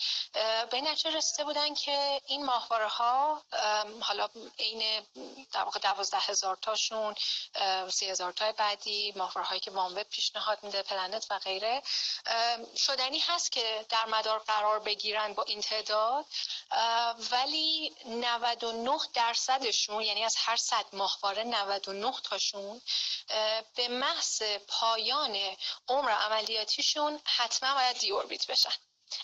به 0.71 0.81
نتیجه 0.81 1.11
رسیده 1.11 1.45
بودن 1.45 1.75
که 1.75 2.21
این 2.27 2.45
ماهواره 2.45 2.89
ها 2.89 3.43
حالا 4.01 4.29
عین 4.59 5.03
در 5.53 5.63
واقع 5.63 5.81
دوازده 5.81 6.19
هزار 6.19 6.57
تاشون 6.63 7.15
سی 7.91 8.11
هزار 8.11 8.33
تای 8.33 8.53
بعدی 8.53 9.13
ماهواره 9.17 9.47
هایی 9.47 9.61
که 9.61 9.71
وب 9.71 10.03
پیشنهاد 10.03 10.59
میده 10.63 10.83
پلنت 10.83 11.27
و 11.31 11.39
غیره 11.39 11.83
شدنی 12.77 13.19
هست 13.19 13.53
که 13.53 13.87
در 13.89 14.07
مدار 14.07 14.39
قرار 14.39 14.79
بگیرن 14.79 15.33
با 15.33 15.43
این 15.43 15.61
تعداد 15.61 16.27
ولی 17.31 17.95
99 18.07 18.99
درصدشون 19.15 20.03
یعنی 20.03 20.25
از 20.25 20.37
هر 20.39 20.57
صد 20.57 20.85
ماهواره 20.93 21.45
99 21.45 22.13
تاشون 22.25 22.81
به 23.77 23.89
محض 23.89 24.43
پایان 24.69 25.57
عمر 25.89 26.11
عملیاتیشون 26.11 27.21
حتما 27.25 27.75
باید 27.75 27.99
دیوربیت 27.99 28.47
بشن. 28.47 28.73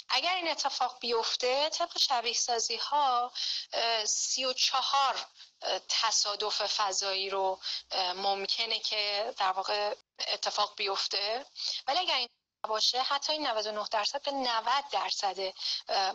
اگر 0.08 0.34
این 0.34 0.48
اتفاق 0.48 0.98
بیفته 1.00 1.68
طبق 1.68 1.98
شبیه 1.98 2.32
سازی 2.32 2.76
ها 2.76 3.32
سی 4.04 4.44
و 4.44 4.52
چهار 4.52 5.26
تصادف 5.88 6.62
فضایی 6.66 7.30
رو 7.30 7.60
ممکنه 8.16 8.78
که 8.78 9.34
در 9.38 9.52
واقع 9.52 9.94
اتفاق 10.28 10.76
بیفته. 10.76 11.46
ولی 11.86 11.98
اگر 11.98 12.16
این 12.16 12.28
باشه 12.68 13.02
حتی 13.02 13.32
این 13.32 13.46
99 13.46 13.86
درصد 13.90 14.22
به 14.22 14.30
90 14.30 14.84
درصد 14.90 15.36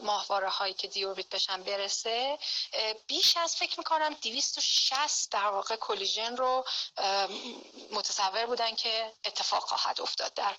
ماهواره 0.02 0.50
هایی 0.50 0.74
که 0.74 0.88
دیوربیت 0.88 1.30
بشن 1.30 1.64
برسه 1.64 2.40
بیش 3.08 3.38
از 3.38 3.56
فکر 3.56 3.80
می‌کنم 3.80 4.14
260 4.14 5.32
در 5.32 5.48
واقع 5.48 5.76
کلیژن 5.76 6.38
رو 6.38 6.66
متصور 7.92 8.46
بودن 8.46 8.76
که 8.76 9.14
اتفاق 9.26 9.64
خواهد 9.64 10.02
افتاد 10.02 10.34
در 10.34 10.56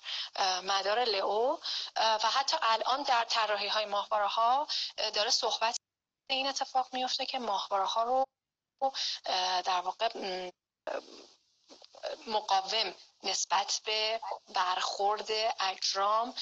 مدار 0.61 0.99
لئو. 0.99 1.57
و 1.95 2.29
حتی 2.33 2.57
الان 2.61 3.03
در 3.03 3.25
طراحی 3.25 3.67
های 3.67 3.85
ماهواره 3.85 4.27
ها 4.27 4.67
داره 5.13 5.29
صحبت 5.29 5.77
این 6.29 6.47
اتفاق 6.47 6.93
میفته 6.93 7.25
که 7.25 7.39
ماهواره 7.39 7.85
ها 7.85 8.03
رو 8.03 8.25
در 9.65 9.81
واقع 9.81 10.09
مقاوم 12.27 12.93
نسبت 13.23 13.81
به 13.85 14.21
برخورد 14.53 15.31
اجرام 15.59 16.33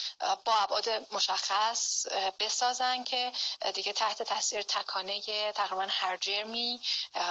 با 0.45 0.53
ابعاد 0.53 0.89
مشخص 1.13 2.07
بسازن 2.39 3.03
که 3.03 3.31
دیگه 3.73 3.93
تحت 3.93 4.23
تاثیر 4.23 4.61
تکانه 4.61 5.51
تقریبا 5.51 5.87
هر 5.89 6.17
جرمی 6.17 6.81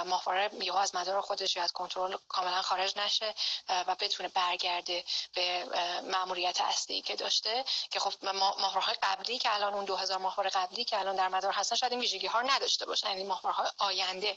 ماهواره 0.05 0.49
یهو 0.61 0.75
از 0.75 0.95
مدار 0.95 1.21
خودش 1.21 1.55
یا 1.55 1.63
از 1.63 1.71
کنترل 1.71 2.17
کاملا 2.27 2.61
خارج 2.61 2.97
نشه 2.97 3.35
و 3.69 3.95
بتونه 3.95 4.29
برگرده 4.29 5.03
به 5.33 5.65
ماموریت 6.11 6.61
اصلی 6.61 7.01
که 7.01 7.15
داشته. 7.15 7.65
که 7.91 7.99
خب 7.99 8.13
ماهواره 8.35 8.97
قبلی 9.03 9.37
که 9.37 9.53
الان 9.53 9.73
اون 9.73 9.85
2000 9.85 10.17
ماهواره 10.17 10.49
قبلی 10.49 10.83
که 10.83 10.99
الان 10.99 11.15
در 11.15 11.27
مدار 11.27 11.53
هستن 11.53 11.75
شاید 11.75 11.91
این 11.91 12.01
ویژگی 12.01 12.27
ها 12.27 12.41
نداشته 12.41 12.85
باشن. 12.85 13.09
یعنی 13.09 13.23
ماهواره 13.23 13.71
آینده 13.77 14.35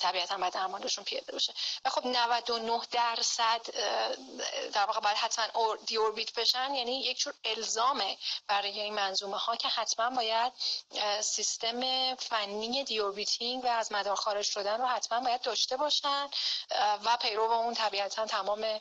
طبیعتا 0.00 0.36
باید 0.36 0.52
درشون 0.52 1.04
پیاده 1.04 1.32
باشه. 1.32 1.54
و 1.84 1.90
خب 1.90 2.06
99 2.06 2.80
درصد 2.90 3.60
در 4.72 4.84
واقع 4.86 5.00
باید 5.00 5.16
حتما 5.16 5.76
deorbit 5.86 6.34
بشن. 6.34 6.74
یعنی 6.74 7.00
یک 7.00 7.18
جور 7.18 7.34
الزامه 7.44 8.18
برای 8.46 8.80
این 8.80 8.94
منظومه 8.94 9.36
ها 9.36 9.56
که 9.56 9.68
حتما 9.68 10.16
باید 10.16 10.52
سیستم 11.20 12.14
فنی 12.14 12.84
deorbiting 12.84 13.64
و 13.64 13.66
از 13.66 13.92
مدار 13.92 14.16
خارج 14.16 14.44
شدن 14.44 14.80
رو 14.80 14.86
حتما 14.86 15.20
باید 15.20 15.40
داشته 15.40 15.76
باشن 15.76 16.28
و 17.04 17.16
پیرو 17.16 17.42
اون 17.42 17.74
طبیعتا 17.74 18.26
تمام 18.26 18.80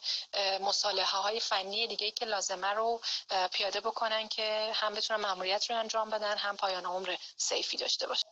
مصالحه 0.61 1.17
های 1.17 1.39
فنی 1.39 1.87
دیگه 1.87 2.11
که 2.11 2.25
لازمه 2.25 2.67
رو 2.67 3.01
پیاده 3.51 3.81
بکنن 3.81 4.27
که 4.27 4.71
هم 4.73 4.93
بتونن 4.93 5.21
ماموریت 5.21 5.69
رو 5.69 5.79
انجام 5.79 6.09
بدن 6.09 6.37
هم 6.37 6.57
پایان 6.57 6.85
عمر 6.85 7.15
safe 7.37 7.69
ی 7.69 7.77
داشته 7.77 8.07
باشن. 8.07 8.27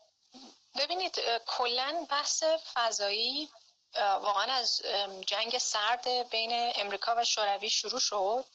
ببینید 0.76 1.22
کلا 1.48 2.06
بحث 2.10 2.44
فضایی 2.74 3.50
واقعا 3.96 4.54
از 4.54 4.82
جنگ 5.26 5.58
سرد 5.58 6.30
بین 6.30 6.74
امریکا 6.76 7.16
و 7.18 7.24
شوروی 7.24 7.70
شروع 7.70 8.00
شد. 8.00 8.46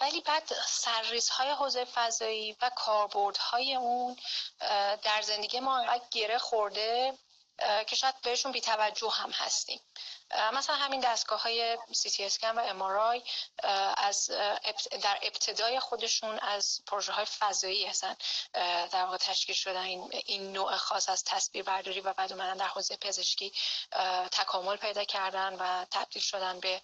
ولی 0.00 0.20
بعد 0.20 0.52
سرریزهای 0.66 1.50
حوزه 1.50 1.84
فضایی 1.84 2.56
و 2.62 2.70
کاربردهای 2.76 3.74
اون 3.74 4.16
در 5.02 5.22
زندگی 5.22 5.60
ما 5.60 5.78
انقدر 5.78 6.04
گره 6.10 6.38
خورده 6.38 7.18
که 7.86 7.96
شاید 7.96 8.20
بهشون 8.22 8.52
بیتوجه 8.52 9.10
هم 9.10 9.30
هستیم. 9.30 9.80
مثلا 10.52 10.76
همین 10.76 11.00
دستگاه 11.00 11.42
های 11.42 11.78
سی 11.92 12.10
تی 12.10 12.24
اسکن 12.24 12.50
و 12.50 12.60
امارای 12.60 13.22
از 13.96 14.30
در 15.02 15.18
ابتدای 15.22 15.80
خودشون 15.80 16.38
از 16.38 16.80
پروژه 16.86 17.12
های 17.12 17.24
فضایی 17.24 17.86
هستن 17.86 18.16
در 18.92 19.04
واقع 19.04 19.16
تشکیل 19.16 19.54
شدن 19.54 19.82
این, 19.82 20.10
این 20.26 20.52
نوع 20.52 20.76
خاص 20.76 21.08
از 21.08 21.24
تصویر 21.24 21.64
برداری 21.64 22.00
و 22.00 22.12
بعد 22.12 22.32
اومدن 22.32 22.56
در 22.56 22.66
حوزه 22.66 22.96
پزشکی 22.96 23.52
تکامل 24.32 24.76
پیدا 24.76 25.04
کردن 25.04 25.54
و 25.54 25.84
تبدیل 25.90 26.22
شدن 26.22 26.60
به 26.60 26.80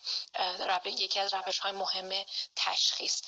یکی 0.87 1.21
از 1.21 1.35
روش 1.35 1.59
های 1.59 1.73
مهم 1.73 2.25
تشخیص. 2.57 3.23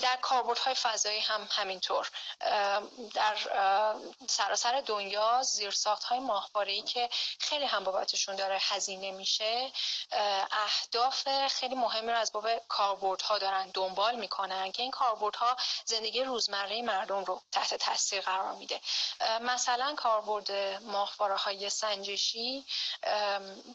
در 0.00 0.18
های 0.64 0.74
فضایی 0.74 1.20
هم 1.20 1.48
همینطور. 1.50 2.10
در 3.14 3.36
سراسر 4.28 4.80
دنیا 4.80 5.42
زیرساخت 5.42 6.04
های 6.04 6.18
ماهواره‌ای 6.18 6.82
که 6.82 7.08
خیلی 7.38 7.64
هم 7.64 7.84
بابتشون 7.84 8.36
داره 8.36 8.58
هزینه 8.84 9.10
میشه 9.10 9.72
اهداف 10.52 11.28
خیلی 11.48 11.74
مهمی 11.74 12.12
رو 12.12 12.18
از 12.18 12.32
باب 12.32 12.48
کاربردها 12.68 13.38
دارن 13.38 13.70
دنبال 13.74 14.14
می‌کنن 14.16 14.72
که 14.72 14.82
این 14.82 14.90
کاربردها 14.90 15.56
زندگی 15.84 16.24
روزمره 16.24 16.82
مردم 16.82 17.24
رو 17.24 17.42
تحت 17.52 17.74
تاثیر 17.74 18.20
قرار 18.20 18.52
میده. 18.52 18.80
مثلا 19.40 19.94
کاربرد 19.96 20.52
ماهواره 20.82 21.36
های 21.36 21.70
سنجشی 21.70 22.64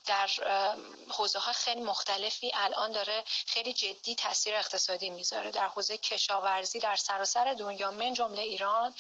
در 0.05 0.29
حوزه 1.09 1.39
ها 1.39 1.51
خیلی 1.53 1.81
مختلفی 1.81 2.51
الان 2.53 2.91
داره 2.91 3.23
خیلی 3.47 3.73
جدی 3.73 4.15
تاثیر 4.15 4.55
اقتصادی 4.55 5.09
می‌ذاره. 5.09 5.51
در 5.51 5.67
حوزه 5.67 5.97
کشاورزی 5.97 6.79
در 6.79 6.95
سراسر 6.95 7.53
دنیا 7.53 7.91
من 7.91 8.13
جمله 8.13 8.41
ایران 8.41 8.95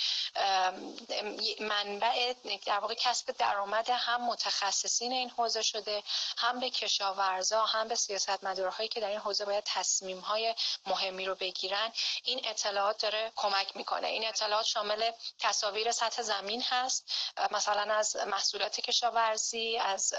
منبع 1.59 2.33
در 2.65 2.79
واقع 2.79 2.93
کسب 2.93 3.31
درآمد 3.37 3.89
هم 3.89 4.25
متخصصین 4.25 5.11
این 5.11 5.29
حوزه 5.29 5.61
شده. 5.61 5.98
هم 6.37 6.59
به 6.59 6.69
کشاورزا 6.69 7.65
هم 7.65 7.87
به 7.87 7.95
سیاستمدارهایی 7.95 8.89
که 8.89 8.99
در 8.99 9.09
این 9.09 9.19
حوزه 9.19 9.45
باید 9.45 9.63
تصمیم 9.67 10.19
های 10.19 10.55
مهمی 10.85 11.25
رو 11.25 11.35
بگیرن 11.35 11.91
این 12.23 12.41
اطلاعات 12.43 13.01
داره 13.01 13.31
کمک 13.35 13.77
می‌کنه. 13.77 14.07
این 14.07 14.27
اطلاعات 14.27 14.65
شامل 14.65 15.11
تصاویر 15.39 15.91
سطح 15.91 16.21
زمین 16.21 16.63
هست 16.67 17.11
مثلا 17.51 17.93
از 17.93 18.15
محصولات 18.15 18.81
کشاورزی 18.81 19.77
از 19.77 20.13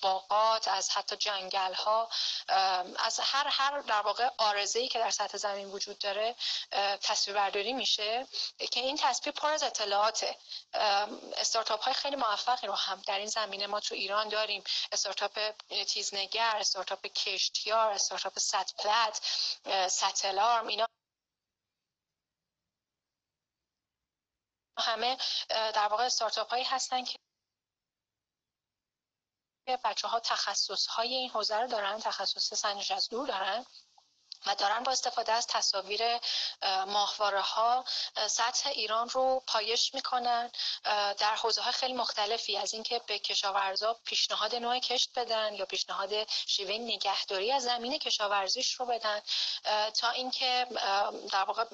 باغات 0.00 0.68
از 0.68 0.90
حتی 0.90 1.16
جنگل 1.16 1.74
ها 1.74 2.08
از 2.96 3.20
هر 3.22 3.46
هر 3.50 3.80
در 3.80 4.00
واقع 4.00 4.28
آرزه 4.38 4.88
که 4.88 4.98
در 4.98 5.10
سطح 5.10 5.38
زمین 5.38 5.70
وجود 5.70 5.98
داره 5.98 6.34
تصویر 7.02 7.36
برداری 7.36 7.72
میشه 7.72 8.26
که 8.70 8.80
این 8.80 8.96
تصویر 8.96 9.34
پر 9.34 9.52
از 9.52 9.62
اطلاعاته. 9.62 10.36
استارتاپ 11.36 11.82
های 11.82 11.94
خیلی 11.94 12.16
موفقی 12.16 12.66
رو 12.66 12.72
هم 12.72 13.02
در 13.06 13.18
این 13.18 13.26
زمینه 13.26 13.66
ما 13.66 13.80
تو 13.80 13.94
ایران 13.94 14.28
داریم. 14.28 14.64
استارتاپ 14.92 15.23
تیزنگر 15.88 16.56
استارتاپ 16.56 17.06
کشتیار 17.06 17.90
استارتاپ 17.90 18.38
ست 18.38 18.76
پلت 18.76 19.20
ستلارم 19.88 20.66
اینا 20.66 20.86
همه 24.78 25.18
در 25.48 25.88
واقع 25.88 26.04
استارتاپ 26.04 26.50
هایی 26.50 26.64
هستن 26.64 27.04
که 27.04 27.18
بچه 29.84 30.08
ها 30.08 30.20
تخصص 30.20 30.86
های 30.86 31.14
این 31.14 31.30
حوزه 31.30 31.56
رو 31.56 31.66
دارن 31.66 31.98
تخصص 31.98 32.54
سنجش 32.54 32.90
از 32.90 33.08
دور 33.08 33.28
دارن. 33.28 33.64
و 34.46 34.54
دارن 34.54 34.82
با 34.82 34.92
استفاده 34.92 35.32
از 35.32 35.46
تصاویر 35.46 36.02
ماهواره 36.86 37.40
ها 37.40 37.84
سطح 38.26 38.68
ایران 38.68 39.08
رو 39.08 39.42
پایش 39.46 39.94
می‌کنن 39.94 40.50
در 41.18 41.34
حوزه 41.36 41.62
های 41.62 41.72
خیلی 41.72 41.92
مختلفی 41.92 42.56
از 42.56 42.74
اینکه 42.74 43.00
به 43.06 43.18
کشاورزا 43.18 43.96
پیشنهاد 44.04 44.54
نوع 44.54 44.78
کشت 44.78 45.10
بدن 45.16 45.54
یا 45.54 45.64
پیشنهاد 45.64 46.28
شیوه 46.46 46.74
نگهداری 46.74 47.52
از 47.52 47.62
زمین 47.62 47.98
کشاورزیش 47.98 48.74
رو 48.74 48.86
بدن 48.86 49.20
تا 49.90 50.10
اینکه 50.10 50.66
در 51.32 51.44
واقع 51.44 51.64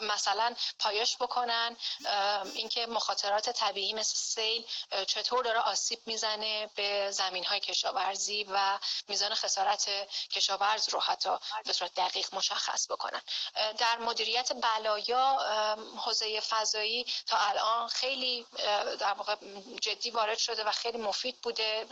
مثلا 0.00 0.54
پایش 0.78 1.16
بکنن 1.16 1.76
اینکه 2.54 2.86
مخاطرات 2.86 3.50
طبیعی 3.50 3.94
مثل 3.94 4.16
سیل 4.16 4.64
چطور 5.06 5.44
داره 5.44 5.58
آسیب 5.58 5.98
می‌زنه 6.06 6.70
به 6.74 7.10
زمین 7.10 7.44
های 7.44 7.60
کشاورزی 7.60 8.44
و 8.44 8.78
میزان 9.08 9.34
خسارت 9.34 9.88
کشاورز 10.30 10.88
رو 10.88 11.00
حتی 11.00 11.30
به 11.64 11.72
صورت 11.72 11.94
دقیق 12.08 12.34
مشخص 12.34 12.90
بکنن. 12.90 13.22
در 13.78 13.98
مدیریت 13.98 14.52
بلایا 14.52 15.36
حوزه 15.96 16.40
فضایی 16.40 17.06
تا 17.26 17.36
الان 17.36 17.88
خیلی 17.88 18.46
در 18.98 19.12
واقع 19.12 19.36
جدی 19.80 20.10
وارد 20.10 20.38
شده 20.38 20.64
و 20.64 20.70
خیلی 20.70 20.98
مفید 20.98 21.40
بوده. 21.40 21.86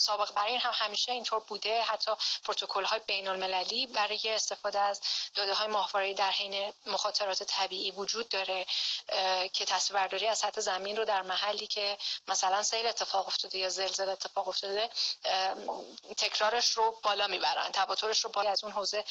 سابق 0.00 0.32
برای 0.32 0.50
این 0.50 0.60
هم 0.60 0.72
همیشه 0.74 1.12
اینطور 1.12 1.40
بوده. 1.40 1.82
حتی 1.82 2.10
پروتکل 2.44 2.84
های 2.84 3.00
بین 3.06 3.28
المللی 3.28 3.86
برای 3.86 4.20
استفاده 4.24 4.78
از 4.80 5.00
داده 5.34 5.54
های 5.54 5.66
ماهواره‌ای 5.66 6.14
در 6.14 6.30
حین 6.30 6.72
مخاطرات 6.86 7.42
طبیعی 7.42 7.90
وجود 7.90 8.28
داره 8.28 8.66
که 9.52 9.64
تصویرداری 9.64 10.26
از 10.26 10.38
سطح 10.38 10.60
زمین 10.60 10.96
رو 10.96 11.04
در 11.04 11.22
محلی 11.22 11.66
که 11.66 11.98
مثلا 12.28 12.62
سیل 12.62 12.86
اتفاق 12.86 13.26
افتاده 13.26 13.58
یا 13.58 13.68
زلزله 13.68 14.12
اتفاق 14.12 14.48
افتاده 14.48 14.90
تکرارش 16.16 16.70
رو 16.70 17.00
بالا 17.02 17.26
می‌برن. 17.26 17.72
تواترش 17.72 18.24
رو 18.24 18.30
بالا 18.30 18.50
از 18.50 18.64
اون 18.64 18.72
حوزه 18.72 19.04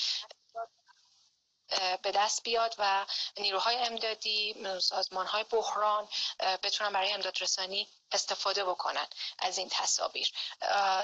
به 2.01 2.11
دست 2.11 2.43
بیاد 2.43 2.75
و 2.77 3.05
نیروهای 3.39 3.75
امدادی 3.75 4.55
سازمان 4.81 5.25
های 5.25 5.45
بحران 5.51 6.07
بتونن 6.63 6.93
برای 6.93 7.11
امدادرسانی 7.11 7.87
استفاده 8.13 8.63
بکنن 8.63 9.07
از 9.39 9.57
این 9.57 9.69
تصاویر. 9.69 10.31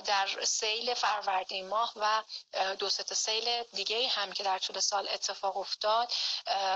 در 0.05 0.27
سیل 0.43 0.93
فروردین 0.93 1.67
ماه 1.67 1.93
و 1.95 2.23
دو 2.75 2.89
تا 2.89 3.15
سیل 3.15 3.63
دیگه 3.63 4.07
هم 4.07 4.31
که 4.31 4.43
در 4.43 4.59
طول 4.59 4.79
سال 4.79 5.07
اتفاق 5.13 5.57
افتاد 5.57 6.11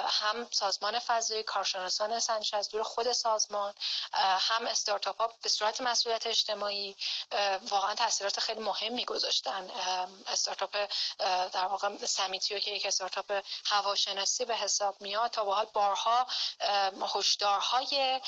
هم 0.08 0.48
سازمان 0.52 1.00
فضایی 1.00 1.43
کارشناسان 1.43 2.19
سنجش 2.19 2.54
از 2.54 2.69
دور 2.69 2.84
خود 2.84 3.12
سازمان 3.12 3.74
هم 4.13 4.67
استارتاپ 4.67 5.22
ها 5.22 5.34
به 5.41 5.50
صورت 5.50 5.82
مسئولیت 5.82 6.28
اجتماعی 6.28 6.96
واقعا 7.69 7.96
تاثیرات 7.96 8.39
خیلی 8.39 8.62
مهمی 8.62 9.06
گذاشتن. 9.06 9.69
استارتاپ 10.28 10.89
در 11.54 11.65
واقع 11.65 12.06
سمیتیو 12.06 12.60
که 12.60 12.72
یک 12.72 12.86
استارتاپ 12.86 13.43
هواشناسی 13.65 14.46
به 14.46 14.56
حساب 14.56 15.02
میاد 15.02 15.32
تا 15.32 15.43
حال 15.43 15.65
بارها 15.74 16.28
هشدارهای 17.15 18.22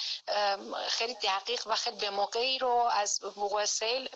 خیلی 0.88 1.13
دقیق 1.13 1.68
و 1.68 1.76
خیلی 1.76 1.94
به 1.99 2.10
موقعی 2.10 2.60
رو 2.60 2.89
از 2.91 3.23
وقوع 3.23 3.65
سیل 3.65 4.10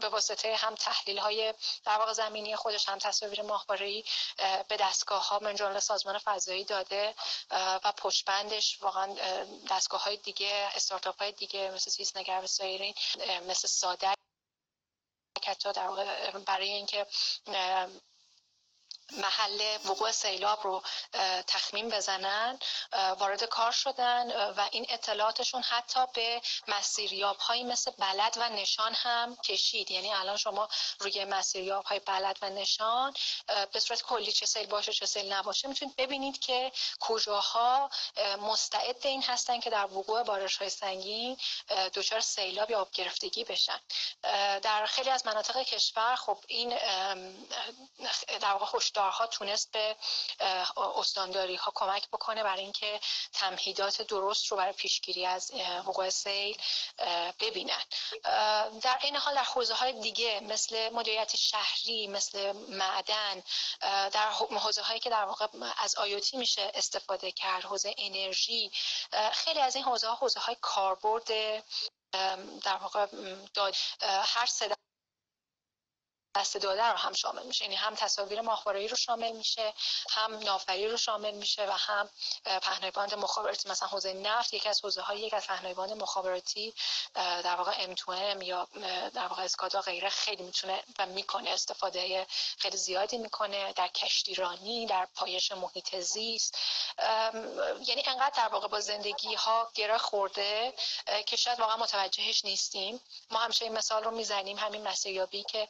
به 0.00 0.08
واسطه 0.08 0.56
هم 0.56 0.74
تحلیل 0.74 1.18
های 1.18 1.54
در 1.84 1.98
واقع 1.98 2.12
زمینی 2.12 2.56
خودش 2.56 2.88
هم 2.88 2.98
تصاویر 2.98 3.42
ماهواره‌ای 3.42 4.04
به 4.68 4.76
دستگاه 4.76 5.28
ها 5.28 5.38
من 5.38 5.54
جمله 5.54 5.80
سازمان 5.80 6.18
فضایی 6.18 6.64
داده 6.64 7.14
و 7.50 7.92
پشتبندش 7.96 8.82
واقعا 8.82 9.14
دستگاه 9.70 10.04
های 10.04 10.16
دیگه 10.16 10.70
استارتاپ 10.74 11.18
های 11.18 11.32
دیگه 11.32 11.70
مثل 11.70 11.90
سیس 11.90 12.16
نگر 12.16 12.40
و 12.44 12.46
سایرین 12.46 12.94
مثل 13.48 13.68
ساده 13.68 14.14
حتی 15.46 15.72
در 15.72 15.88
برای 16.46 16.68
اینکه 16.68 17.06
محل 19.12 19.78
وقوع 19.84 20.10
سیلاب 20.12 20.60
رو 20.62 20.82
تخمین 21.46 21.88
بزنن 21.88 22.58
وارد 22.92 23.44
کار 23.44 23.72
شدن 23.72 24.50
و 24.50 24.68
این 24.70 24.86
اطلاعاتشون 24.88 25.62
حتی 25.62 26.00
به 26.14 26.42
مسیریاب 26.68 27.36
هایی 27.36 27.64
مثل 27.64 27.90
بلد 27.98 28.36
و 28.40 28.48
نشان 28.48 28.94
هم 28.94 29.36
کشید. 29.36 29.90
یعنی 29.90 30.12
الان 30.12 30.36
شما 30.36 30.68
روی 30.98 31.24
مسیریاب 31.24 31.84
های 31.84 31.98
بلد 31.98 32.38
و 32.42 32.50
نشان 32.50 33.14
به 33.72 33.80
صورت 33.80 34.02
کلی 34.02 34.32
چه 34.32 34.46
سیل 34.46 34.66
باشه 34.66 34.92
چه 34.92 35.06
سیل 35.06 35.32
نباشه 35.32 35.68
می‌تونید 35.68 35.96
ببینید 35.96 36.38
که 36.40 36.72
کجاها 37.00 37.90
مستعد 38.40 39.06
این 39.06 39.22
هستن 39.22 39.60
که 39.60 39.70
در 39.70 39.84
وقوع 39.84 40.22
بارش 40.22 40.56
های 40.56 40.70
سنگین 40.70 41.36
دچار 41.94 42.20
سیلاب 42.20 42.70
یا 42.70 42.80
آب 42.80 42.90
گرفتگی 42.90 43.44
بشن. 43.44 43.80
در 44.62 44.86
خیلی 44.86 45.10
از 45.10 45.26
مناطق 45.26 45.62
کشور 45.62 46.16
خب 46.16 46.38
این 46.48 46.78
در 48.38 48.52
واقع 48.52 48.76
هشدارها 48.76 49.26
تونست 49.26 49.72
به 49.72 49.96
استانداری 50.76 51.56
ها 51.56 51.72
کمک 51.74 52.08
بکنه 52.08 52.42
برای 52.42 52.62
اینکه 52.62 53.00
تمهیدات 53.32 54.02
درست 54.02 54.46
رو 54.46 54.56
برای 54.56 54.72
پیشگیری 54.72 55.26
از 55.26 55.52
وقوع 55.86 56.10
سیل 56.10 56.58
ببینن. 57.40 57.82
در 58.82 58.98
این 59.02 59.16
حال 59.16 59.34
در 59.34 59.42
حوزه 59.42 59.74
های 59.74 59.92
دیگه 59.92 60.40
مثل 60.40 60.88
مدیریت 60.88 61.36
شهری 61.36 62.06
مثل 62.06 62.52
معدن 62.52 63.42
در 64.10 64.30
حوزه 64.30 64.82
هایی 64.82 65.00
که 65.00 65.10
در 65.10 65.24
واقع 65.24 65.46
از 65.78 65.96
آیوتی 65.96 66.36
میشه 66.36 66.70
استفاده 66.74 67.32
کرد 67.32 67.64
حوزه 67.64 67.94
انرژی 67.98 68.70
خیلی 69.32 69.60
از 69.60 69.76
این 69.76 69.84
حوزه 69.84 70.08
ها 70.08 70.14
حوزه 70.14 70.40
های 70.40 70.56
کاربرد 70.60 71.28
در 72.62 72.76
واقع 72.76 73.06
داد 73.54 73.74
هر 74.02 74.46
دست 76.36 76.56
داده 76.56 76.84
رو 76.84 76.96
هم 76.96 77.12
شامل 77.12 77.42
میشه. 77.42 77.64
یعنی 77.64 77.76
هم 77.76 77.94
تصاویر 77.94 78.40
ماهواره‌ای 78.40 78.88
رو 78.88 78.96
شامل 78.96 79.32
میشه 79.32 79.74
هم 80.10 80.38
ناوبری 80.38 80.88
رو 80.88 80.96
شامل 80.96 81.30
میشه 81.34 81.66
و 81.66 81.72
هم 81.72 82.08
پهنای 82.44 82.90
باند 82.90 83.14
مخابراتی. 83.14 83.68
مثلا 83.68 83.88
حوزه 83.88 84.12
نفت 84.12 84.54
یکی 84.54 84.68
از 84.68 84.80
حوزه 84.84 85.02
های 85.02 85.20
یک 85.20 85.34
از 85.34 85.46
پهنای 85.46 85.74
باند 85.74 85.92
مخابراتی 85.92 86.74
در 87.14 87.56
واقع 87.56 87.72
ام 87.78 87.94
تو 87.94 88.12
ام 88.12 88.42
یا 88.42 88.68
در 89.14 89.26
واقع 89.26 89.42
اسکادا 89.42 89.80
غیره 89.80 90.08
خیلی 90.08 90.42
می‌تونه 90.42 90.82
و 90.98 91.06
می‌کنه. 91.06 91.50
استفاده 91.50 92.26
خیلی 92.58 92.76
زیادی 92.76 93.18
می‌کنه 93.18 93.72
در 93.72 93.88
کشتیرانی 93.88 94.86
در 94.86 95.08
پایش 95.14 95.52
محیط 95.52 95.96
زیست. 95.96 96.58
یعنی 97.86 98.02
انقدر 98.06 98.32
در 98.36 98.48
واقع 98.48 98.68
با 98.68 98.80
زندگی 98.80 99.34
ها 99.34 99.70
گره 99.74 99.98
خورده 99.98 100.74
که 101.26 101.36
شاید 101.36 101.60
واقعا 101.60 101.76
متوجهش 101.76 102.44
نیستیم. 102.44 103.00
ما 103.30 103.38
همیشه 103.38 103.64
این 103.64 103.74
مثال 103.74 104.04
رو 104.04 104.10
می‌زنیم 104.10 104.58
همین 104.58 104.82
مسیریابی 104.82 105.42
که 105.42 105.68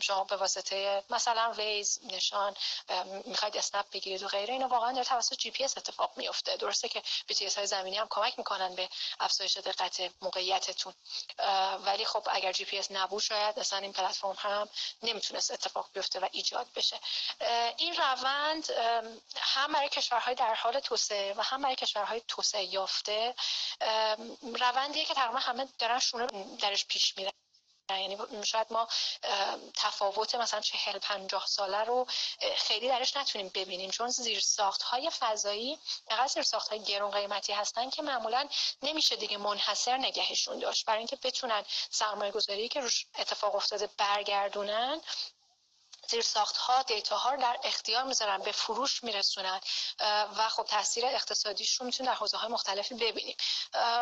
شما 0.00 0.24
به 0.24 0.36
واسطه 0.36 1.04
مثلا 1.10 1.52
Waze 1.56 2.00
نشان 2.02 2.56
می‌خواید 3.24 3.56
اسنپ 3.56 3.90
بگیرید 3.90 4.22
و 4.22 4.28
غیره 4.28 4.52
اینا 4.54 4.68
واقعا 4.68 4.92
در 4.92 5.04
توسط 5.04 5.34
جی 5.34 5.50
پی 5.50 5.64
اس 5.64 5.78
اتفاق 5.78 6.12
میفته 6.16 6.56
درسته 6.56 6.88
که 6.88 7.02
BTS 7.26 7.46
های 7.46 7.66
زمینی 7.66 7.96
هم 7.96 8.06
کمک 8.10 8.38
می‌کنن 8.38 8.74
به 8.74 8.88
افزایش 9.20 9.56
دقت 9.56 10.10
موقعیتتون. 10.22 10.94
ولی 11.84 12.04
خب 12.04 12.28
اگر 12.30 12.52
جی 12.52 12.64
پی 12.64 12.78
اس 12.78 12.90
نبود 12.90 13.22
شاید 13.22 13.58
اصلا 13.58 13.78
این 13.78 13.92
پلتفرم 13.92 14.36
هم 14.38 14.68
نمی‌تونست 15.02 15.50
اتفاق 15.50 15.88
بیفته 15.92 16.20
و 16.20 16.28
ایجاد 16.32 16.66
بشه. 16.74 17.00
این 17.76 17.96
روند 17.96 18.70
هم 19.36 19.72
برای 19.72 19.88
کشورهای 19.88 20.34
در 20.34 20.54
حال 20.54 20.80
توسعه 20.80 21.34
و 21.36 21.40
هم 21.42 21.62
برای 21.62 21.76
کشورهای 21.76 22.22
توسعه 22.28 22.64
یافته. 22.64 23.34
روندیه 24.60 25.04
که 25.04 25.14
تقریبا 25.14 25.38
همه 25.38 25.68
دارن 25.78 25.98
شونه 25.98 26.26
درش 26.60 26.86
پیش 26.86 27.16
میرن. 27.16 27.37
یعنی 27.90 28.18
شاید 28.44 28.66
ما 28.70 28.88
تفاوت 29.74 30.34
مثلا 30.34 30.60
چهل 30.60 30.98
پنجاه 30.98 31.46
ساله 31.46 31.84
رو 31.84 32.06
خیلی 32.56 32.88
درش 32.88 33.16
نتونیم 33.16 33.50
ببینیم. 33.54 33.90
چون 33.90 34.08
زیر 34.08 34.40
ساخت 34.40 34.82
های 34.82 35.10
فضایی 35.10 35.78
فقط 36.08 36.30
زیر 36.30 36.42
ساخت 36.42 36.68
های 36.68 36.82
گرون 36.82 37.10
قیمتی 37.10 37.52
هستن 37.52 37.90
که 37.90 38.02
معمولا 38.02 38.48
نمیشه 38.82 39.16
دیگه 39.16 39.36
منحصر 39.36 39.96
نگهشون 39.96 40.58
داشت. 40.58 40.86
برای 40.86 40.98
اینکه 40.98 41.16
بتونن 41.16 41.64
سرمایه 41.90 42.32
گذاری 42.32 42.68
که 42.68 42.80
روش 42.80 43.06
اتفاق 43.18 43.54
افتاده 43.54 43.86
برگردونن 43.98 45.00
زیر 46.10 46.22
ساخت 46.22 46.56
ها 46.56 46.82
دیتا 46.82 47.16
ها 47.16 47.30
رو 47.30 47.40
در 47.40 47.58
اختیار 47.64 48.04
می‌ذارن 48.04 48.38
به 48.38 48.52
فروش 48.52 49.04
میرسونن 49.04 49.60
و 50.36 50.48
خب 50.48 50.64
تاثیر 50.64 51.06
اقتصادیش 51.06 51.74
رو 51.74 51.86
می‌تونیم 51.86 52.12
در 52.12 52.18
حوزه 52.18 52.36
های 52.36 52.48
مختلفی 52.48 52.94
ببینیم. 52.94 53.36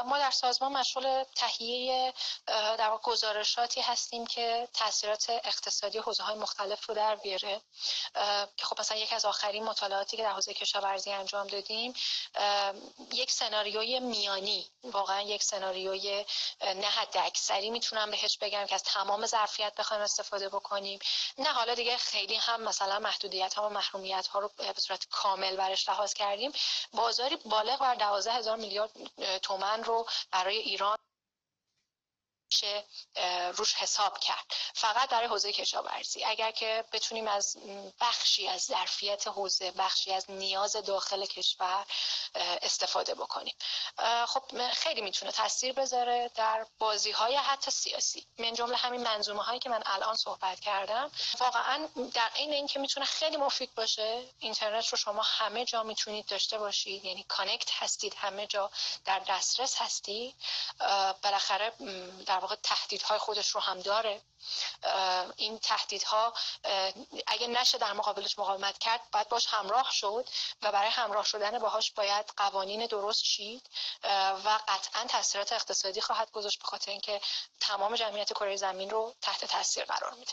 ما 0.05 0.19
در 0.19 0.31
سازمان 0.31 0.73
مشغول 0.73 1.25
تهیه 1.35 2.15
در 2.47 2.97
گزارشاتی 3.03 3.81
هستیم 3.81 4.27
که 4.27 4.69
تاثیرات 4.75 5.31
اقتصادی 5.31 5.99
حوزه 5.99 6.23
های 6.23 6.35
مختلف 6.35 6.87
رو 6.87 6.95
در 6.95 7.17
بیاره. 7.17 7.61
که 8.57 8.67
خب 8.67 8.81
مثلا 8.81 8.99
یک 8.99 9.13
از 9.13 9.25
آخرین 9.25 9.65
مطالعاتی 9.65 10.17
که 10.17 10.23
در 10.23 10.33
حوزه 10.33 10.55
کشاورزی 10.55 11.13
انجام 11.13 11.47
دادیم 11.47 11.95
یک 13.13 13.31
سناریوی 13.31 14.01
میانی 14.01 14.71
واقعا 14.85 15.21
یک 15.21 15.43
سناریوی 15.43 16.25
نه 16.61 16.87
حد 16.87 17.17
اکثری 17.17 17.71
می‌تونم 17.71 18.11
بهش 18.11 18.39
بگم 18.39 18.67
که 18.67 18.75
از 18.75 18.83
تمام 18.83 19.27
ظرفیت 19.27 19.75
بخوایم 19.75 20.03
استفاده 20.03 20.49
بکنیم. 20.49 20.99
نه 21.39 21.53
حالا 21.53 21.75
دیگه 21.75 21.96
خیلی 21.97 22.37
هم 22.37 22.63
مثلا 22.63 22.99
محدودیت 22.99 23.55
ها 23.55 23.67
و 23.67 23.73
محرومیت 23.73 24.27
ها 24.27 24.39
رو 24.39 24.51
به 24.57 24.81
صورت 24.81 25.07
کامل 25.11 25.57
برش 25.57 25.89
لحاظ 25.89 26.15
کردیم. 26.15 26.53
بازاری 26.93 27.37
بالغ 27.37 27.81
بر 27.81 27.95
12 27.95 28.33
هزار 28.33 28.57
میلیارد 28.57 28.91
تومن 29.43 29.85
رو 29.85 30.07
برای 30.33 30.57
ایران 30.57 30.99
میشه 32.63 32.85
روش 33.53 33.75
حساب 33.75 34.19
کرد. 34.19 34.45
فقط 34.75 35.09
برای 35.09 35.29
حوزه 35.29 35.53
کشاورزی. 35.53 36.25
اگر 36.25 36.51
که 36.51 36.85
بتونیم 36.93 37.29
از 37.29 37.57
بخشی 38.01 38.49
از 38.49 38.63
ظرفیت 38.63 39.29
حوزه 39.29 39.71
بخشی 39.71 40.13
از 40.13 40.31
نیاز 40.31 40.77
داخل 40.77 41.27
کشور 41.27 41.87
استفاده 42.35 43.15
بکنیم. 43.15 43.55
خب 44.27 44.71
خیلی 44.73 45.01
می‌تونه 45.01 45.33
تاثیر 45.33 45.73
بذاره 45.73 46.31
در 46.35 46.67
بازی 46.79 47.11
های 47.11 47.37
حتی 47.37 47.71
سیاسی. 47.71 48.27
من 48.39 48.55
جمله 48.55 48.77
همین 48.77 49.03
منظومه 49.03 49.43
هایی 49.43 49.61
که 49.61 49.69
من 49.69 49.83
الان 49.87 50.17
صحبت 50.17 50.61
کردم 50.61 51.11
واقعا 51.41 51.89
در 52.15 52.31
عین 52.37 52.53
اینکه 52.53 52.79
می‌تونه 52.79 53.07
خیلی 53.07 53.37
مفید 53.37 53.75
باشه 53.75 54.23
اینترنت 54.39 54.89
رو 54.89 54.99
شما 54.99 55.23
همه 55.23 55.65
جا 55.65 55.83
می‌تونید 55.83 56.27
داشته 56.27 56.59
باشید. 56.59 57.05
یعنی 57.05 57.25
کانکت 57.29 57.71
هستید 57.73 58.15
همه 58.15 58.47
جا 58.47 58.71
در 59.05 59.19
دسترس 59.19 59.77
هستید. 59.77 60.35
بالاخره 61.23 61.73
در 62.27 62.41
واقع 62.47 62.57
تهدیدهای 62.63 63.19
خودش 63.19 63.49
رو 63.49 63.61
هم 63.61 63.81
داره. 63.81 64.23
این 65.37 65.59
تهدیدها 65.59 66.35
اگه 67.27 67.47
نشه 67.47 67.79
در 67.79 67.93
مقابلش 67.93 68.39
مقاومت 68.39 68.79
کرد 68.79 69.01
باید 69.13 69.29
باش 69.29 69.47
همراه 69.47 69.91
شد 69.93 70.29
و 70.63 70.73
برای 70.73 70.91
همراه 70.91 71.25
شدن 71.25 71.59
باهاش 71.59 71.93
باید 71.93 72.33
قوانین 72.37 72.87
درست 72.87 73.23
چید. 73.23 73.71
و 74.45 74.59
قطعا 74.69 75.05
تاثیرات 75.09 75.53
اقتصادی 75.53 76.01
خواهد 76.01 76.31
گذاشت 76.31 76.59
به 76.59 76.65
خاطر 76.65 76.91
اینکه 76.91 77.21
تمام 77.61 77.97
جمعیت 77.97 78.33
کره 78.33 78.57
زمین 78.57 78.91
رو 78.91 79.15
تحت 79.23 79.45
تاثیر 79.45 79.85
قرار 79.85 80.13
میده. 80.15 80.33